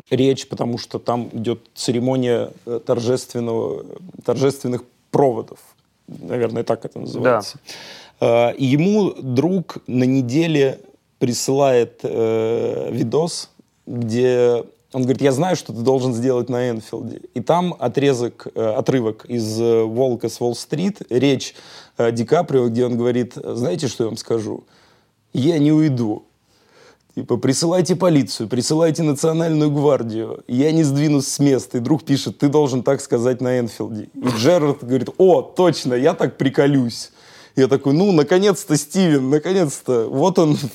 [0.09, 2.51] речь, потому что там идет церемония
[2.85, 3.85] торжественного,
[4.23, 5.59] торжественных проводов.
[6.07, 7.59] Наверное, так это называется.
[8.21, 10.79] И ему друг на неделе
[11.19, 13.49] присылает видос,
[13.85, 14.63] где
[14.93, 17.21] он говорит, я знаю, что ты должен сделать на Энфилде.
[17.33, 21.55] И там отрезок, э, отрывок из э, «Волка с Уолл-стрит», речь
[21.97, 24.65] э, Ди Каприо, где он говорит, знаете, что я вам скажу?
[25.33, 26.25] Я не уйду.
[27.15, 30.43] Типа, присылайте полицию, присылайте национальную гвардию.
[30.47, 31.77] Я не сдвинусь с места.
[31.77, 34.09] И друг пишет, ты должен так сказать на Энфилде.
[34.13, 37.11] И Джерард говорит, о, точно, я так приколюсь.
[37.55, 40.07] Я такой, ну, наконец-то, Стивен, наконец-то.
[40.09, 40.69] Вот он, в,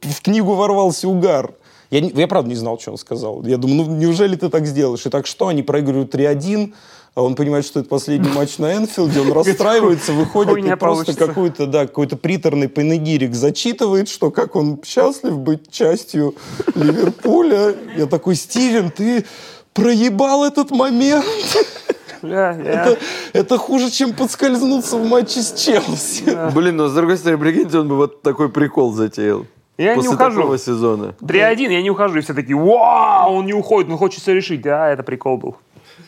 [0.00, 1.54] в книгу ворвался угар.
[1.90, 3.42] Я, я правда не знал, что он сказал.
[3.44, 5.04] Я думаю, ну, неужели ты так сделаешь?
[5.06, 6.72] И так что, они проигрывают 3-1,
[7.16, 11.66] а он понимает, что это последний матч на Энфилде, он расстраивается, выходит и просто какой-то,
[11.66, 16.36] да, какой-то приторный панегирик зачитывает, что как он счастлив быть частью
[16.76, 17.74] Ливерпуля.
[17.96, 19.24] Я такой, Стивен, ты
[19.74, 21.24] проебал этот момент.
[22.22, 22.98] Бля, я- Это,
[23.32, 26.50] это хуже, чем подскользнуться в матче с Челси.
[26.54, 29.46] Блин, но с другой стороны, прикиньте, он бы вот такой прикол затеял.
[29.80, 30.36] Я не После ухожу.
[30.36, 31.14] такого сезона.
[31.22, 32.18] 3-1, я не ухожу.
[32.18, 34.66] И все такие, вау, он не уходит, он хочет все решить.
[34.66, 35.56] А, это прикол был.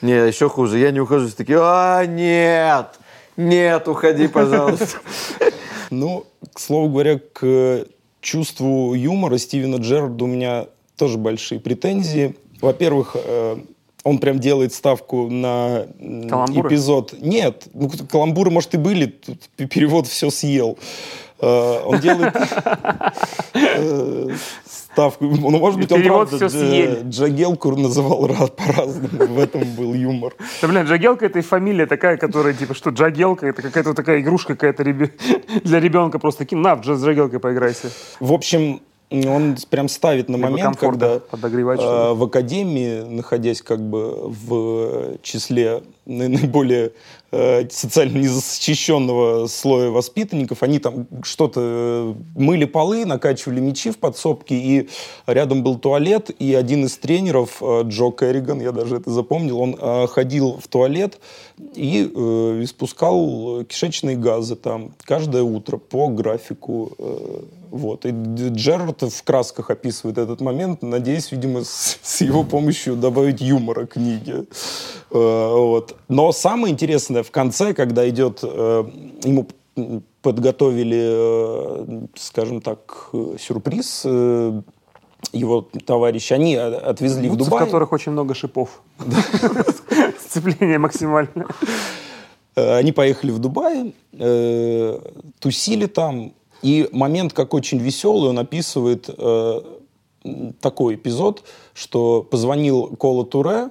[0.03, 0.79] Не, еще хуже.
[0.79, 2.99] Я не ухожу, все такие, а, нет,
[3.39, 4.99] Нет, уходи, пожалуйста.
[5.91, 7.87] Ну, к слову говоря, к
[8.23, 10.67] чувству юмора Стивена Джерарда у меня
[10.97, 12.35] тоже большие претензии.
[12.63, 13.57] Во-первых, э,
[14.03, 15.87] он прям делает ставку на
[16.31, 16.69] Каламбуры?
[16.69, 17.15] эпизод.
[17.21, 20.79] Нет, ну, каламбуры, может, и были, тут перевод все съел.
[21.43, 22.35] Э, Он делает
[23.55, 24.29] э,
[24.65, 25.25] ставку.
[25.25, 26.47] Ну, может быть, он правда.
[27.09, 29.27] Джагелку называл раз по-разному.
[29.27, 30.35] В этом был юмор.
[30.61, 34.55] Да, блин, Джагелка это и фамилия такая, которая, типа, что Джагелка, это какая-то такая игрушка
[34.55, 37.91] какая-то для ребенка просто на, в Дж- с Джагелкой поиграйся.
[38.21, 38.81] В общем,
[39.27, 41.21] он прям ставит на Либо момент, когда
[41.85, 46.93] э, в академии, находясь как бы в числе на- наиболее
[47.31, 54.55] э, социально незащищенного слоя воспитанников, они там что-то э, мыли полы, накачивали мячи в подсобке,
[54.55, 54.89] и
[55.27, 59.77] рядом был туалет, и один из тренеров, э, Джо Керриган, я даже это запомнил, он
[59.81, 61.19] э, ходил в туалет
[61.75, 66.93] и э, испускал кишечные газы там каждое утро по графику.
[66.99, 67.41] э,
[67.73, 68.05] вот.
[68.05, 73.87] И Джерард в красках описывает этот момент, надеюсь, видимо, с, с его помощью добавить юмора
[73.87, 74.45] книге.
[75.11, 75.97] Э, вот.
[76.09, 78.85] Но самое интересное в конце, когда идет, э,
[79.25, 79.49] ему
[80.21, 83.09] подготовили, э, скажем так,
[83.41, 84.05] сюрприз,
[85.33, 87.65] его товарищи, они отвезли в Бутсы, в Дубай.
[87.65, 88.83] которых очень много шипов.
[90.29, 91.47] Сцепление максимальное.
[92.55, 93.95] Они поехали в Дубай,
[95.41, 96.35] тусили там.
[96.63, 99.61] И момент, как очень веселый, он описывает э,
[100.61, 101.43] такой эпизод,
[101.75, 103.71] что позвонил Кола Туре,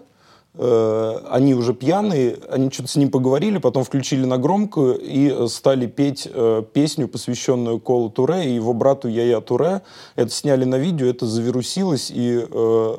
[0.53, 5.47] э, они уже пьяные, они что-то с ним поговорили, потом включили на громкую и э,
[5.47, 9.81] стали петь э, песню, посвященную Колу Туре и его брату Яя Туре.
[10.15, 12.97] Это сняли на видео, это завирусилось, и э,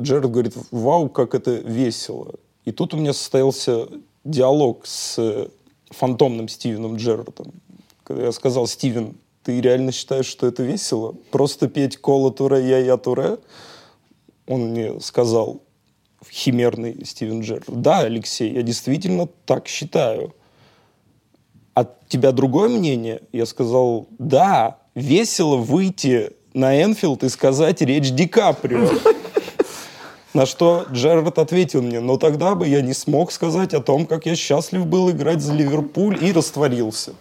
[0.00, 2.34] Джеред говорит, вау, как это весело.
[2.64, 3.88] И тут у меня состоялся
[4.24, 5.48] диалог с э,
[5.90, 7.52] фантомным Стивеном Джерардом.
[8.04, 11.14] Когда я сказал, Стивен, ты реально считаешь, что это весело?
[11.30, 13.38] Просто петь Кола Туре, я, я Туре?
[14.46, 15.62] Он мне сказал,
[16.30, 20.34] химерный Стивен Джерард, да, Алексей, я действительно так считаю.
[21.74, 23.22] От тебя другое мнение?
[23.32, 28.88] Я сказал, да, весело выйти на Энфилд и сказать речь Ди Каприо.
[30.34, 34.24] На что Джерард ответил мне, но тогда бы я не смог сказать о том, как
[34.24, 37.12] я счастлив был играть за Ливерпуль и растворился.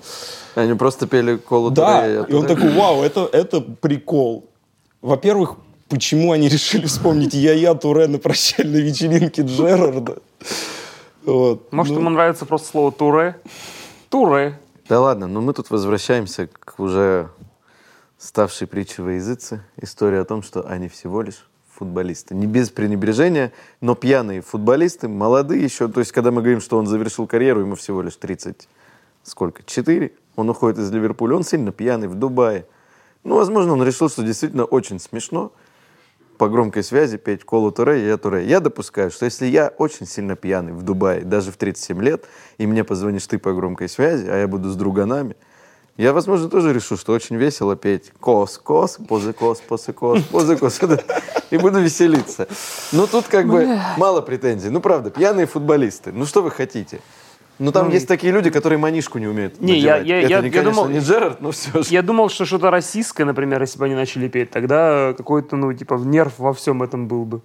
[0.56, 4.50] Они просто пели колу Да, Туре, и он такой, вау, это, это прикол.
[5.02, 5.56] Во-первых,
[5.90, 10.20] почему они решили вспомнить Я-Я Туре на прощальной вечеринке Джерарда?
[11.26, 11.72] Вот.
[11.72, 13.36] Может, Ну, ему нравится просто слово «туре»?
[14.10, 14.60] Туре.
[14.90, 17.30] Да ладно, но мы тут возвращаемся к уже
[18.18, 19.64] ставшей притчей во языце.
[19.78, 21.48] История о том, что они всего лишь
[21.82, 22.36] футболисты.
[22.36, 23.52] Не без пренебрежения,
[23.82, 25.88] но пьяные футболисты, молодые еще.
[25.88, 28.70] То есть, когда мы говорим, что он завершил карьеру, ему всего лишь 30,
[29.24, 30.12] сколько, 4.
[30.36, 32.66] Он уходит из Ливерпуля, он сильно пьяный в Дубае.
[33.24, 35.52] Ну, возможно, он решил, что действительно очень смешно
[36.38, 38.46] по громкой связи петь Колу Туре я Туре.
[38.46, 42.26] Я допускаю, что если я очень сильно пьяный в Дубае, даже в 37 лет,
[42.60, 45.36] и мне позвонишь ты по громкой связи, а я буду с друганами,
[45.98, 50.58] я, возможно, тоже решу, что очень весело петь кос, кос, позы кос, позы кос, позы
[50.58, 50.80] кос,
[51.52, 52.48] и буду веселиться.
[52.92, 54.70] Но тут как бы мало претензий.
[54.70, 56.12] Ну, правда, пьяные футболисты.
[56.12, 57.00] Ну, что вы хотите?
[57.60, 60.08] Ну, там Ну, есть такие люди, которые манишку не умеют Не, я- надевать.
[60.08, 61.90] я- Это я- не, я конечно, думал- не Джерард, но все же.
[61.94, 65.96] Я думал, что что-то российское, например, если бы они начали петь, тогда какой-то, ну, типа,
[65.96, 67.42] нерв во всем этом был бы.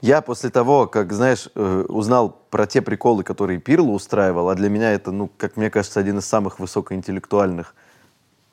[0.00, 4.68] Я после того, как, знаешь, э, узнал про те приколы, которые Пирло устраивал, а для
[4.68, 7.74] меня это, ну, как мне кажется, один из самых высокоинтеллектуальных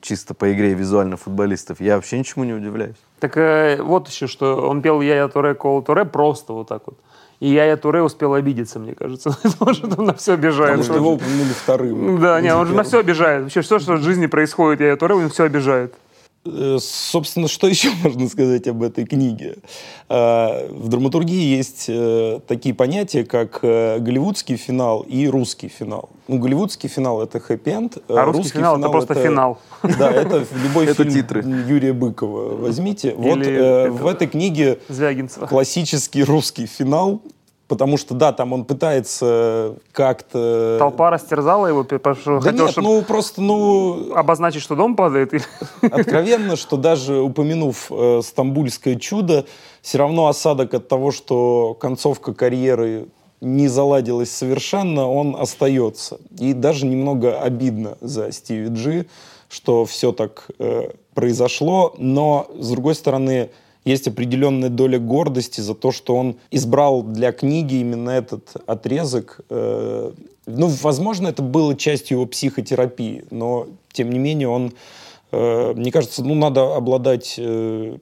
[0.02, 2.96] чисто по игре визуально футболистов, я вообще ничему не удивляюсь.
[3.20, 6.98] Так э, вот еще, что он пел «Я-я Туре, Кола Туре» просто вот так вот.
[7.40, 9.36] И «Я-я Туре» успел обидеться, мне кажется.
[9.60, 10.78] Может, он на все обижает.
[10.78, 12.20] Потому что его упомянули вторым.
[12.20, 13.44] Да, не, он же на все обижает.
[13.44, 15.94] Вообще, все, что в жизни происходит, «Я-я Туре», он все обижает.
[16.44, 19.56] Э, Собственно, что еще можно сказать об этой книге?
[20.08, 26.10] Э, В драматургии есть э, такие понятия, как э, голливудский финал и русский финал.
[26.28, 27.98] Ну, голливудский финал— это хэппи-энд.
[28.08, 29.58] э, А русский финал— это просто финал.
[29.98, 31.42] Да, это любой Это фильм титры.
[31.68, 33.14] Юрия Быкова возьмите.
[33.16, 35.46] Вот Или э, это- в этой книге Звягинцева.
[35.46, 37.20] классический русский финал,
[37.72, 40.76] потому что, да, там он пытается как-то...
[40.78, 44.94] Толпа растерзала его, потому что Да хотел, нет, чтобы ну просто, ну, обозначить, что дом
[44.94, 45.32] падает.
[45.80, 49.46] Откровенно, что даже упомянув э, «Стамбульское чудо»,
[49.80, 53.06] все равно осадок от того, что концовка карьеры
[53.40, 56.18] не заладилась совершенно, он остается.
[56.38, 59.06] И даже немного обидно за Стиви Джи,
[59.48, 61.94] что все так э, произошло.
[61.96, 63.48] Но, с другой стороны,
[63.84, 69.40] есть определенная доля гордости за то, что он избрал для книги именно этот отрезок.
[69.50, 70.12] Э,
[70.46, 74.72] ну, возможно, это было частью его психотерапии, но, тем не менее, он,
[75.32, 77.96] э, мне кажется, ну, надо обладать э,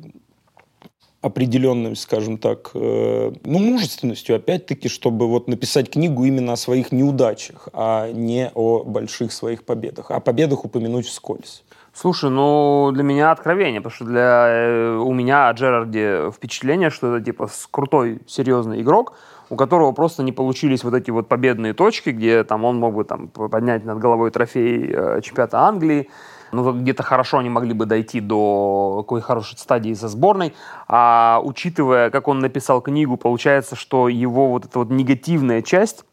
[1.22, 8.10] определенным, скажем так, ну, мужественностью, опять-таки, чтобы вот написать книгу именно о своих неудачах, а
[8.10, 10.10] не о больших своих победах.
[10.10, 11.62] О победах упомянуть вскользь.
[11.92, 17.16] Слушай, ну для меня откровение, потому что для э, у меня о Джерарде впечатление, что
[17.16, 19.14] это типа крутой, серьезный игрок,
[19.50, 23.04] у которого просто не получились вот эти вот победные точки, где там он мог бы
[23.04, 26.08] там поднять над головой трофей э, чемпионата Англии,
[26.52, 30.54] ну, где-то хорошо они могли бы дойти до какой хорошей стадии со сборной.
[30.88, 36.04] А учитывая, как он написал книгу, получается, что его вот эта вот негативная часть,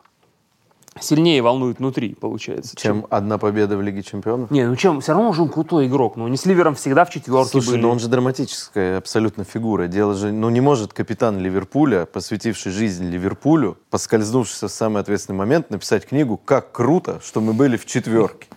[1.01, 2.75] сильнее волнует внутри, получается.
[2.75, 4.51] Чем, чем одна победа в Лиге Чемпионов?
[4.51, 6.15] Не, ну чем, все равно же он крутой игрок.
[6.15, 7.81] Ну, не с Ливером всегда в четверке Слушай, были.
[7.81, 9.87] ну он же драматическая абсолютно фигура.
[9.87, 15.69] Дело же, ну не может капитан Ливерпуля, посвятивший жизнь Ливерпулю, поскользнувшись в самый ответственный момент,
[15.69, 18.47] написать книгу «Как круто, что мы были в четверке».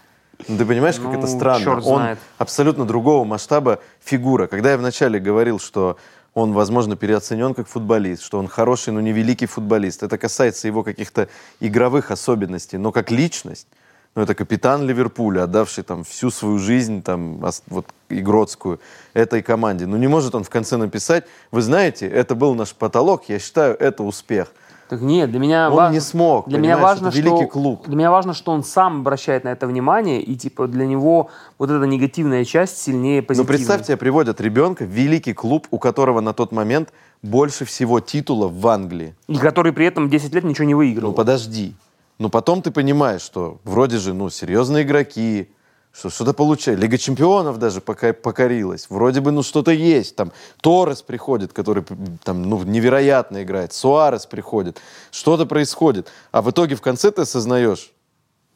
[0.49, 1.81] Ну, ты понимаешь, как Ну, это странно?
[1.81, 4.47] Он абсолютно другого масштаба фигура.
[4.47, 5.99] Когда я вначале говорил, что
[6.35, 10.03] он, возможно, переоценен как футболист, что он хороший, но не великий футболист.
[10.03, 11.29] Это касается его каких-то
[11.59, 13.67] игровых особенностей, но как личность,
[14.15, 18.81] ну, это капитан Ливерпуля, отдавший там всю свою жизнь, там, вот, игротскую
[19.15, 19.87] этой команде.
[19.87, 23.77] Ну, не может он в конце написать, вы знаете, это был наш потолок, я считаю,
[23.79, 24.53] это успех.
[24.91, 27.87] Так нет, для меня Он важно, не смог, Для меня важно, это великий что клуб.
[27.87, 31.71] для меня важно, что он сам обращает на это внимание и типа для него вот
[31.71, 33.53] эта негативная часть сильнее Но позитивной.
[33.53, 38.01] Ну, представь, тебе приводят ребенка в великий клуб, у которого на тот момент больше всего
[38.01, 39.15] титулов в Англии.
[39.29, 41.11] и который при этом 10 лет ничего не выиграл.
[41.11, 41.77] Ну подожди.
[42.19, 45.51] Но потом ты понимаешь, что вроде же, ну, серьезные игроки,
[45.93, 46.79] что что-то получает.
[46.79, 48.87] Лига чемпионов даже пока покорилась.
[48.89, 50.17] Вроде бы, ну, что-то есть.
[50.17, 51.85] Там Торрес приходит, который
[52.23, 53.73] там, ну, невероятно играет.
[53.73, 54.81] Суарес приходит.
[55.11, 56.09] Что-то происходит.
[56.31, 57.93] А в итоге в конце ты осознаешь,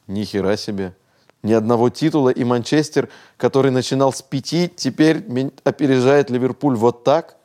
[0.07, 0.95] ни хера себе.
[1.43, 2.31] Ни одного титула.
[2.31, 5.25] И Манчестер, который начинал с пяти, теперь
[5.65, 7.37] опережает Ливерпуль вот так.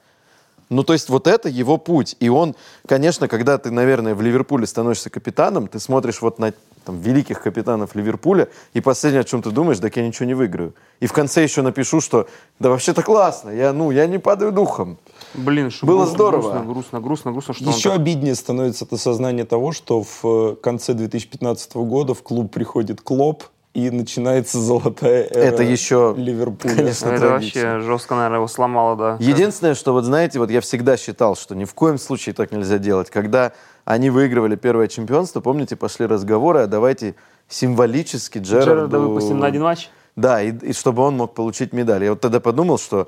[0.70, 2.16] Ну, то есть вот это его путь.
[2.20, 2.56] И он,
[2.88, 6.54] конечно, когда ты, наверное, в Ливерпуле становишься капитаном, ты смотришь вот на
[6.90, 10.74] там, великих капитанов Ливерпуля, и последнее, о чем ты думаешь, так я ничего не выиграю.
[11.00, 12.28] И в конце еще напишу, что
[12.60, 14.98] да вообще-то классно, я, ну, я не падаю духом.
[15.36, 16.42] Блин, что Было грустно, здорово.
[16.42, 20.56] Грустно, грустно, грустно, грустно, что Еще так- обиднее становится это сознание того, что в э,
[20.56, 23.44] конце 2015 года в клуб приходит Клоп,
[23.76, 26.76] и начинается золотая эра Это еще, Ливерпуля.
[26.76, 27.62] конечно, Это трагично.
[27.62, 29.18] вообще жестко, наверное, его сломало, да.
[29.20, 32.80] Единственное, что вот знаете, вот я всегда считал, что ни в коем случае так нельзя
[32.80, 33.12] делать.
[33.12, 33.54] Когда
[33.90, 37.16] они выигрывали первое чемпионство, помните, пошли разговоры, а давайте
[37.48, 38.70] символически Джерарду...
[38.70, 39.90] Джерарда выпустим на один матч.
[40.16, 42.04] Да, и, и чтобы он мог получить медаль.
[42.04, 43.08] Я вот тогда подумал, что,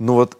[0.00, 0.36] ну вот,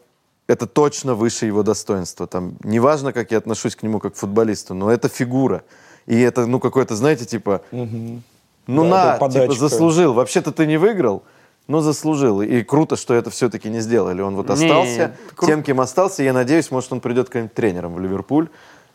[0.49, 2.27] это точно выше его достоинства.
[2.27, 5.63] Там, неважно, как я отношусь к нему как к футболисту, но это фигура.
[6.07, 8.21] И это, ну, какой-то, знаете, типа, ну
[8.67, 10.15] Да, на, типа, заслужил.
[10.15, 11.23] Вообще-то ты не выиграл,
[11.69, 12.43] но заслужил.
[12.43, 14.21] И круто, что это все-таки не сделали.
[14.21, 16.25] Он вот Не, остался кру- тем, кем остался.
[16.25, 18.49] Я надеюсь, может, он придет каким-нибудь тренером в Ливерпуль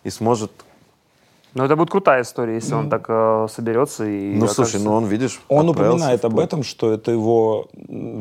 [0.04, 0.52] и сможет...
[1.54, 4.94] Но это будет крутая история, если он так э, соберется и ну, слушай, окажется- ну
[4.94, 7.68] он, видишь, Он упоминает об этом, что это его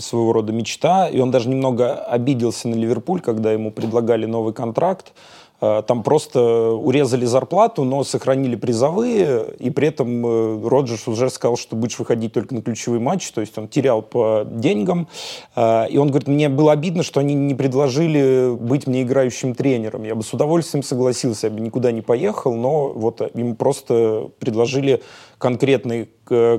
[0.00, 5.12] своего рода мечта, и он даже немного обиделся на Ливерпуль, когда ему предлагали новый контракт.
[5.60, 11.56] Э, Там просто урезали зарплату, но сохранили призовые, и при этом э, Роджерс уже сказал,
[11.56, 15.08] что будешь выходить только на ключевые матчи, то есть он терял по деньгам.
[15.56, 20.04] Э, И он говорит, мне было обидно, что они не предложили быть мне играющим тренером.
[20.04, 25.02] Я бы с удовольствием согласился, я бы никуда не поехал, но вот ему просто предложили
[25.38, 26.08] конкретный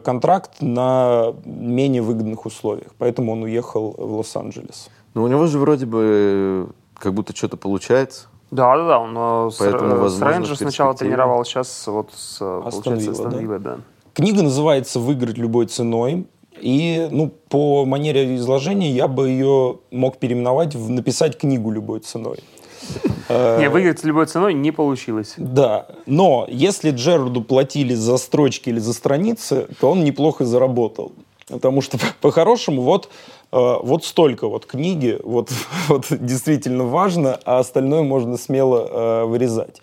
[0.03, 2.93] контракт на менее выгодных условиях.
[2.97, 4.89] Поэтому он уехал в Лос-Анджелес.
[5.13, 8.27] Ну, у него же вроде бы как будто что-то получается.
[8.51, 8.99] Да, да, да.
[8.99, 12.67] Он э, с, Поэтому, э, с возможно, Рейнджерс сначала тренировал, сейчас вот с, э, Вилла,
[12.67, 13.59] Астон да?
[13.59, 13.77] Да.
[14.13, 16.27] Книга называется «Выиграть любой ценой».
[16.59, 22.39] И ну, по манере изложения я бы ее мог переименовать в «Написать книгу любой ценой».
[23.29, 25.35] Э, Не, выиграть с любой ценой не получилось.
[25.37, 31.13] Да, но если Джерарду платили за строчки или за страницы, то он неплохо заработал.
[31.47, 33.09] Потому что по-хорошему вот, э,
[33.51, 35.51] вот столько вот книги, вот,
[35.87, 39.81] вот действительно важно, а остальное можно смело э, вырезать.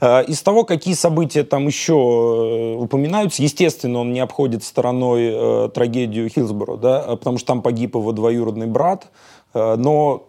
[0.00, 5.68] Э, Из того, какие события там еще э, упоминаются, естественно, он не обходит стороной э,
[5.74, 9.08] трагедию Хилсборо, да, э, потому что там погиб его двоюродный брат,
[9.54, 10.28] Э, но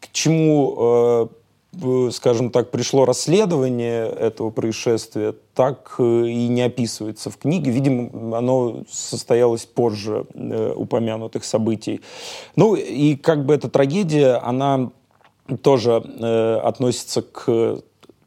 [0.00, 1.28] к чему, э, э,
[2.12, 7.70] скажем так, пришло расследование этого происшествия, так э, и не описывается в книге.
[7.70, 12.00] Видимо, оно состоялось позже э, упомянутых событий.
[12.56, 14.90] Ну и как бы эта трагедия, она
[15.62, 17.80] тоже э, относится к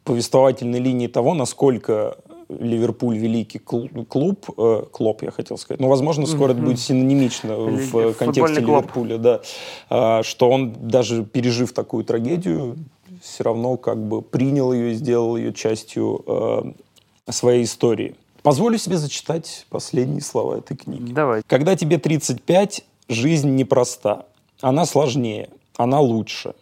[0.03, 2.17] повествовательной линии того, насколько
[2.49, 5.79] Ливерпуль великий клуб, клуб э, Клоп, я хотел сказать.
[5.79, 8.77] Но, возможно, скоро это будет синонимично в Великий контексте клуб.
[8.77, 9.41] Ливерпуля, да.
[9.89, 12.75] А, что он, даже пережив такую трагедию,
[13.21, 18.15] все равно как бы принял ее и сделал ее частью э, своей истории.
[18.43, 21.11] Позволю себе зачитать последние слова этой книги.
[21.11, 21.41] Давай.
[21.45, 24.25] Когда тебе 35, жизнь непроста.
[24.61, 26.53] Она сложнее, она лучше.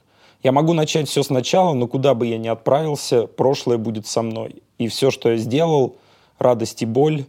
[0.43, 4.61] Я могу начать все сначала, но куда бы я ни отправился, прошлое будет со мной.
[4.77, 5.95] И все, что я сделал,
[6.39, 7.25] радость и боль,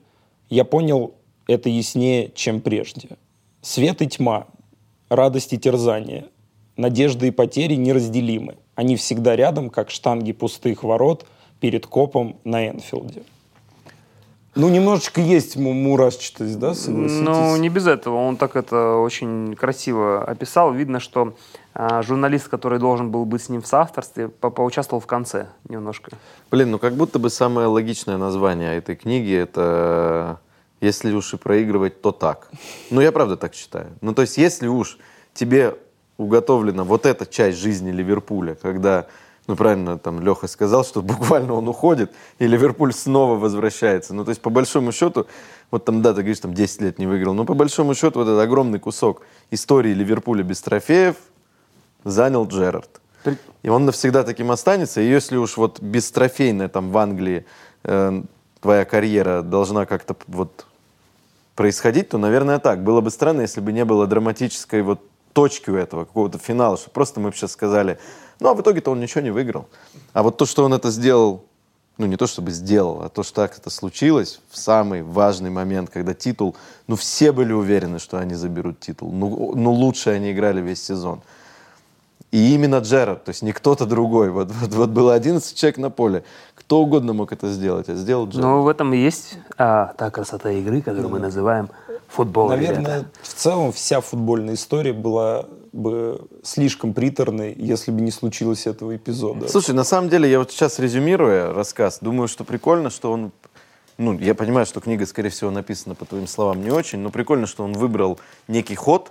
[0.51, 1.15] я понял
[1.47, 3.17] это яснее, чем прежде.
[3.63, 4.47] Свет и тьма,
[5.09, 6.27] радость и терзание,
[6.77, 8.57] надежды и потери неразделимы.
[8.79, 11.27] Они всегда рядом, как штанги пустых ворот
[11.59, 13.25] перед копом на Энфилде.
[14.55, 17.21] Ну, немножечко есть му- мурашчатость, да, согласитесь?
[17.25, 18.15] Ну, не без этого.
[18.15, 20.73] Он так это очень красиво описал.
[20.73, 21.35] Видно, что
[21.75, 26.13] а, журналист, который должен был быть с ним в соавторстве, по- поучаствовал в конце немножко.
[26.53, 30.39] Блин, ну как будто бы самое логичное название этой книги это
[30.81, 32.49] «Если уж и проигрывать, то так».
[32.91, 33.89] Ну, я правда так считаю.
[34.03, 34.99] Ну, то есть, если уж
[35.35, 35.75] тебе
[36.19, 39.07] уготовлена вот эта часть жизни Ливерпуля, когда,
[39.47, 44.15] ну, правильно там Леха сказал, что буквально он уходит, и Ливерпуль снова возвращается.
[44.15, 45.27] Ну, то есть, по большому счету,
[45.71, 48.29] вот там, да, ты говоришь, там 10 лет не выиграл, но по большому счету вот
[48.29, 51.17] этот огромный кусок истории Ливерпуля без трофеев
[52.05, 53.01] занял Джерард.
[53.63, 55.01] И он навсегда таким останется.
[55.01, 57.45] И если уж вот бестрофейная там в Англии
[57.83, 58.23] э,
[58.61, 60.67] твоя карьера должна как-то вот
[61.55, 62.83] происходить, то, наверное, так.
[62.85, 65.01] Было бы странно, если бы не было драматической вот
[65.39, 68.01] точки у этого, какого-то финала, что просто мы бы сейчас сказали,
[68.41, 69.69] ну, а в итоге-то он ничего не выиграл.
[70.13, 71.45] А вот то, что он это сделал,
[71.97, 75.91] ну, не то чтобы сделал, а то, что так это случилось в самый важный момент,
[75.91, 76.57] когда титул,
[76.89, 79.13] ну, все были уверены, что они заберут титул.
[79.13, 81.21] Ну, ну лучше они играли весь сезон.
[82.33, 84.31] И именно Джерард, то есть не кто-то другой.
[84.31, 86.25] Вот, вот, вот было 11 человек на поле.
[86.57, 88.45] Кто угодно мог это сделать, а сделал Джерард.
[88.45, 91.71] Но в этом и есть а, та красота игры, которую мы называем
[92.09, 92.49] футбол.
[92.49, 93.11] Наверное, ребята.
[93.23, 99.49] в целом вся футбольная история была бы слишком приторной, если бы не случилось этого эпизода.
[99.49, 103.33] Слушай, на самом деле, я вот сейчас резюмируя рассказ, думаю, что прикольно, что он...
[103.99, 107.47] Ну, я понимаю, что книга, скорее всего, написана, по твоим словам, не очень, но прикольно,
[107.47, 109.11] что он выбрал некий ход.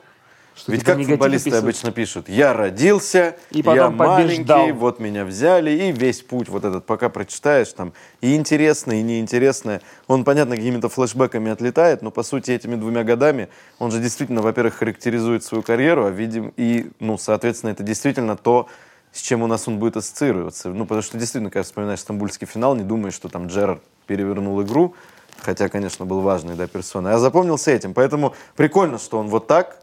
[0.68, 1.64] Ведь типа как футболисты описывают.
[1.64, 3.92] обычно пишут, я родился, И я побеждал.
[3.92, 9.02] маленький, вот меня взяли, и весь путь вот этот, пока прочитаешь, там, и интересное, и
[9.04, 9.82] неинтересное.
[10.08, 13.50] Он, понятно, какими-то флешбеками отлетает, но, по сути, этими двумя годами
[13.80, 18.68] он же действительно, во-первых, характеризует свою карьеру, а, видим, и, ну, соответственно, это действительно то,
[19.12, 20.70] с чем у нас он будет ассоциироваться.
[20.70, 24.96] Ну, потому что действительно, когда вспоминаешь стамбульский финал, не думаешь, что там Джерард перевернул игру,
[25.40, 27.14] хотя, конечно, был важный, да, персоной.
[27.14, 27.94] А запомнился этим.
[27.94, 29.80] Поэтому прикольно, что он вот так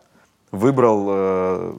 [0.54, 1.06] выбрал...
[1.08, 1.74] э,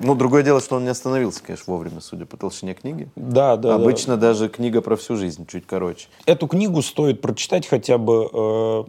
[0.00, 3.08] ну, другое дело, что он не остановился, конечно, вовремя, судя по толщине книги.
[3.16, 3.74] Да, да, да.
[3.76, 6.08] Обычно даже книга про всю жизнь чуть короче.
[6.26, 8.84] Эту книгу стоит прочитать хотя бы э,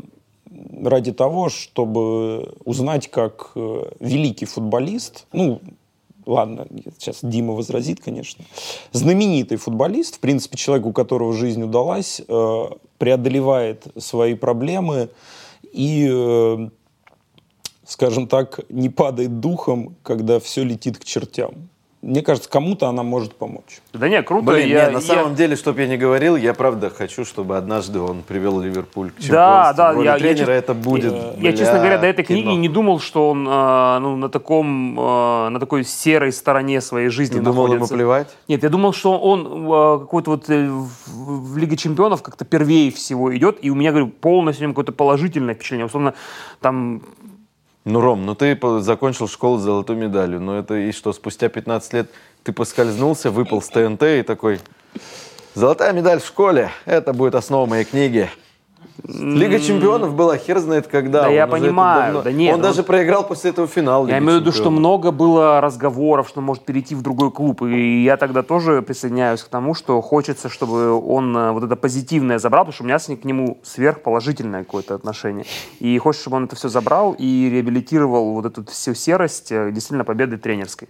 [0.83, 5.61] ради того, чтобы узнать, как э, великий футболист, ну,
[6.25, 6.67] ладно,
[6.97, 8.43] сейчас Дима возразит, конечно,
[8.91, 12.65] знаменитый футболист, в принципе, человек, у которого жизнь удалась, э,
[12.97, 15.09] преодолевает свои проблемы
[15.71, 16.69] и, э,
[17.87, 21.51] скажем так, не падает духом, когда все летит к чертям.
[22.03, 23.81] Мне кажется, кому-то она может помочь.
[23.91, 24.45] Да не, круто.
[24.45, 27.57] Блин, я, не, на я- самом деле, чтобы я не говорил, я правда хочу, чтобы
[27.57, 29.33] однажды он привел Ливерпуль к чемпионству.
[29.33, 31.11] Да, да, В я- я тренера честно- это будет.
[31.13, 32.55] Я, бля, честно говоря, до этой книги кино.
[32.55, 37.39] не думал, что он э, ну, на таком, э, на такой серой стороне своей жизни
[37.39, 37.95] Ты думал, ему находится.
[37.95, 38.27] плевать?
[38.47, 42.91] Нет, я думал, что он э, какой-то вот э, в, в Лиге Чемпионов как-то первее
[42.91, 45.87] всего идет, и у меня, говорю, полностью какое-то положительное впечатление.
[45.87, 46.13] Условно,
[46.61, 47.01] там
[47.89, 50.41] Ну, Ром, ну ты закончил школу с золотой медалью.
[50.41, 52.11] Ну это и что, спустя 15 лет
[52.43, 54.59] ты поскользнулся, выпал с ТНТ и такой...
[55.53, 58.29] Золотая медаль в школе, это будет основа моей книги.
[59.03, 61.23] Лига чемпионов была, хер знает когда.
[61.23, 64.15] Да он я понимаю, давно- да нет, Он он- даже проиграл после этого финал Я
[64.15, 67.61] Лиги имею в виду, что много было разговоров, что он может перейти в другой клуб.
[67.61, 72.39] И я тогда тоже присоединяюсь к тому, что хочется, чтобы он э, вот это позитивное
[72.39, 75.45] забрал, потому что у меня с ним к нему сверхположительное какое-то отношение.
[75.79, 80.03] И хочется, чтобы он это все забрал и реабилитировал вот эту всю серость э, действительно
[80.03, 80.89] победой тренерской.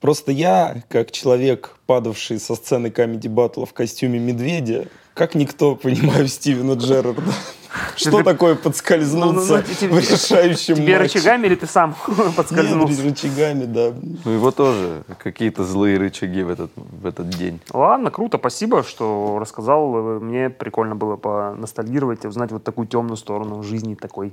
[0.00, 4.86] Просто я, как человек, падавший со сцены комедий батла в костюме медведя,
[5.20, 7.20] как никто понимаю Стивена Джерарда.
[7.96, 11.94] Что такое Ну, ну, подскользнуться ну, тебе- в решающем Тебе рычагами или ты сам
[12.36, 13.02] подскользнулся?
[13.02, 13.92] рычагами, да.
[14.24, 17.60] Ну его тоже какие-то злые рычаги в этот, в этот день.
[17.70, 20.20] Ладно, круто, спасибо, что рассказал.
[20.20, 24.32] Мне прикольно было поностальгировать и узнать вот такую темную сторону жизни такой.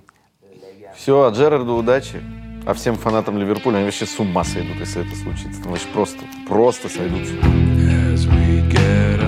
[0.96, 2.24] Все, а Джерарду удачи.
[2.66, 5.62] А всем фанатам Ливерпуля, они вообще с ума сойдут, если это случится.
[5.62, 7.54] Там вообще просто, просто сойдут с ума.
[8.14, 9.27] As we get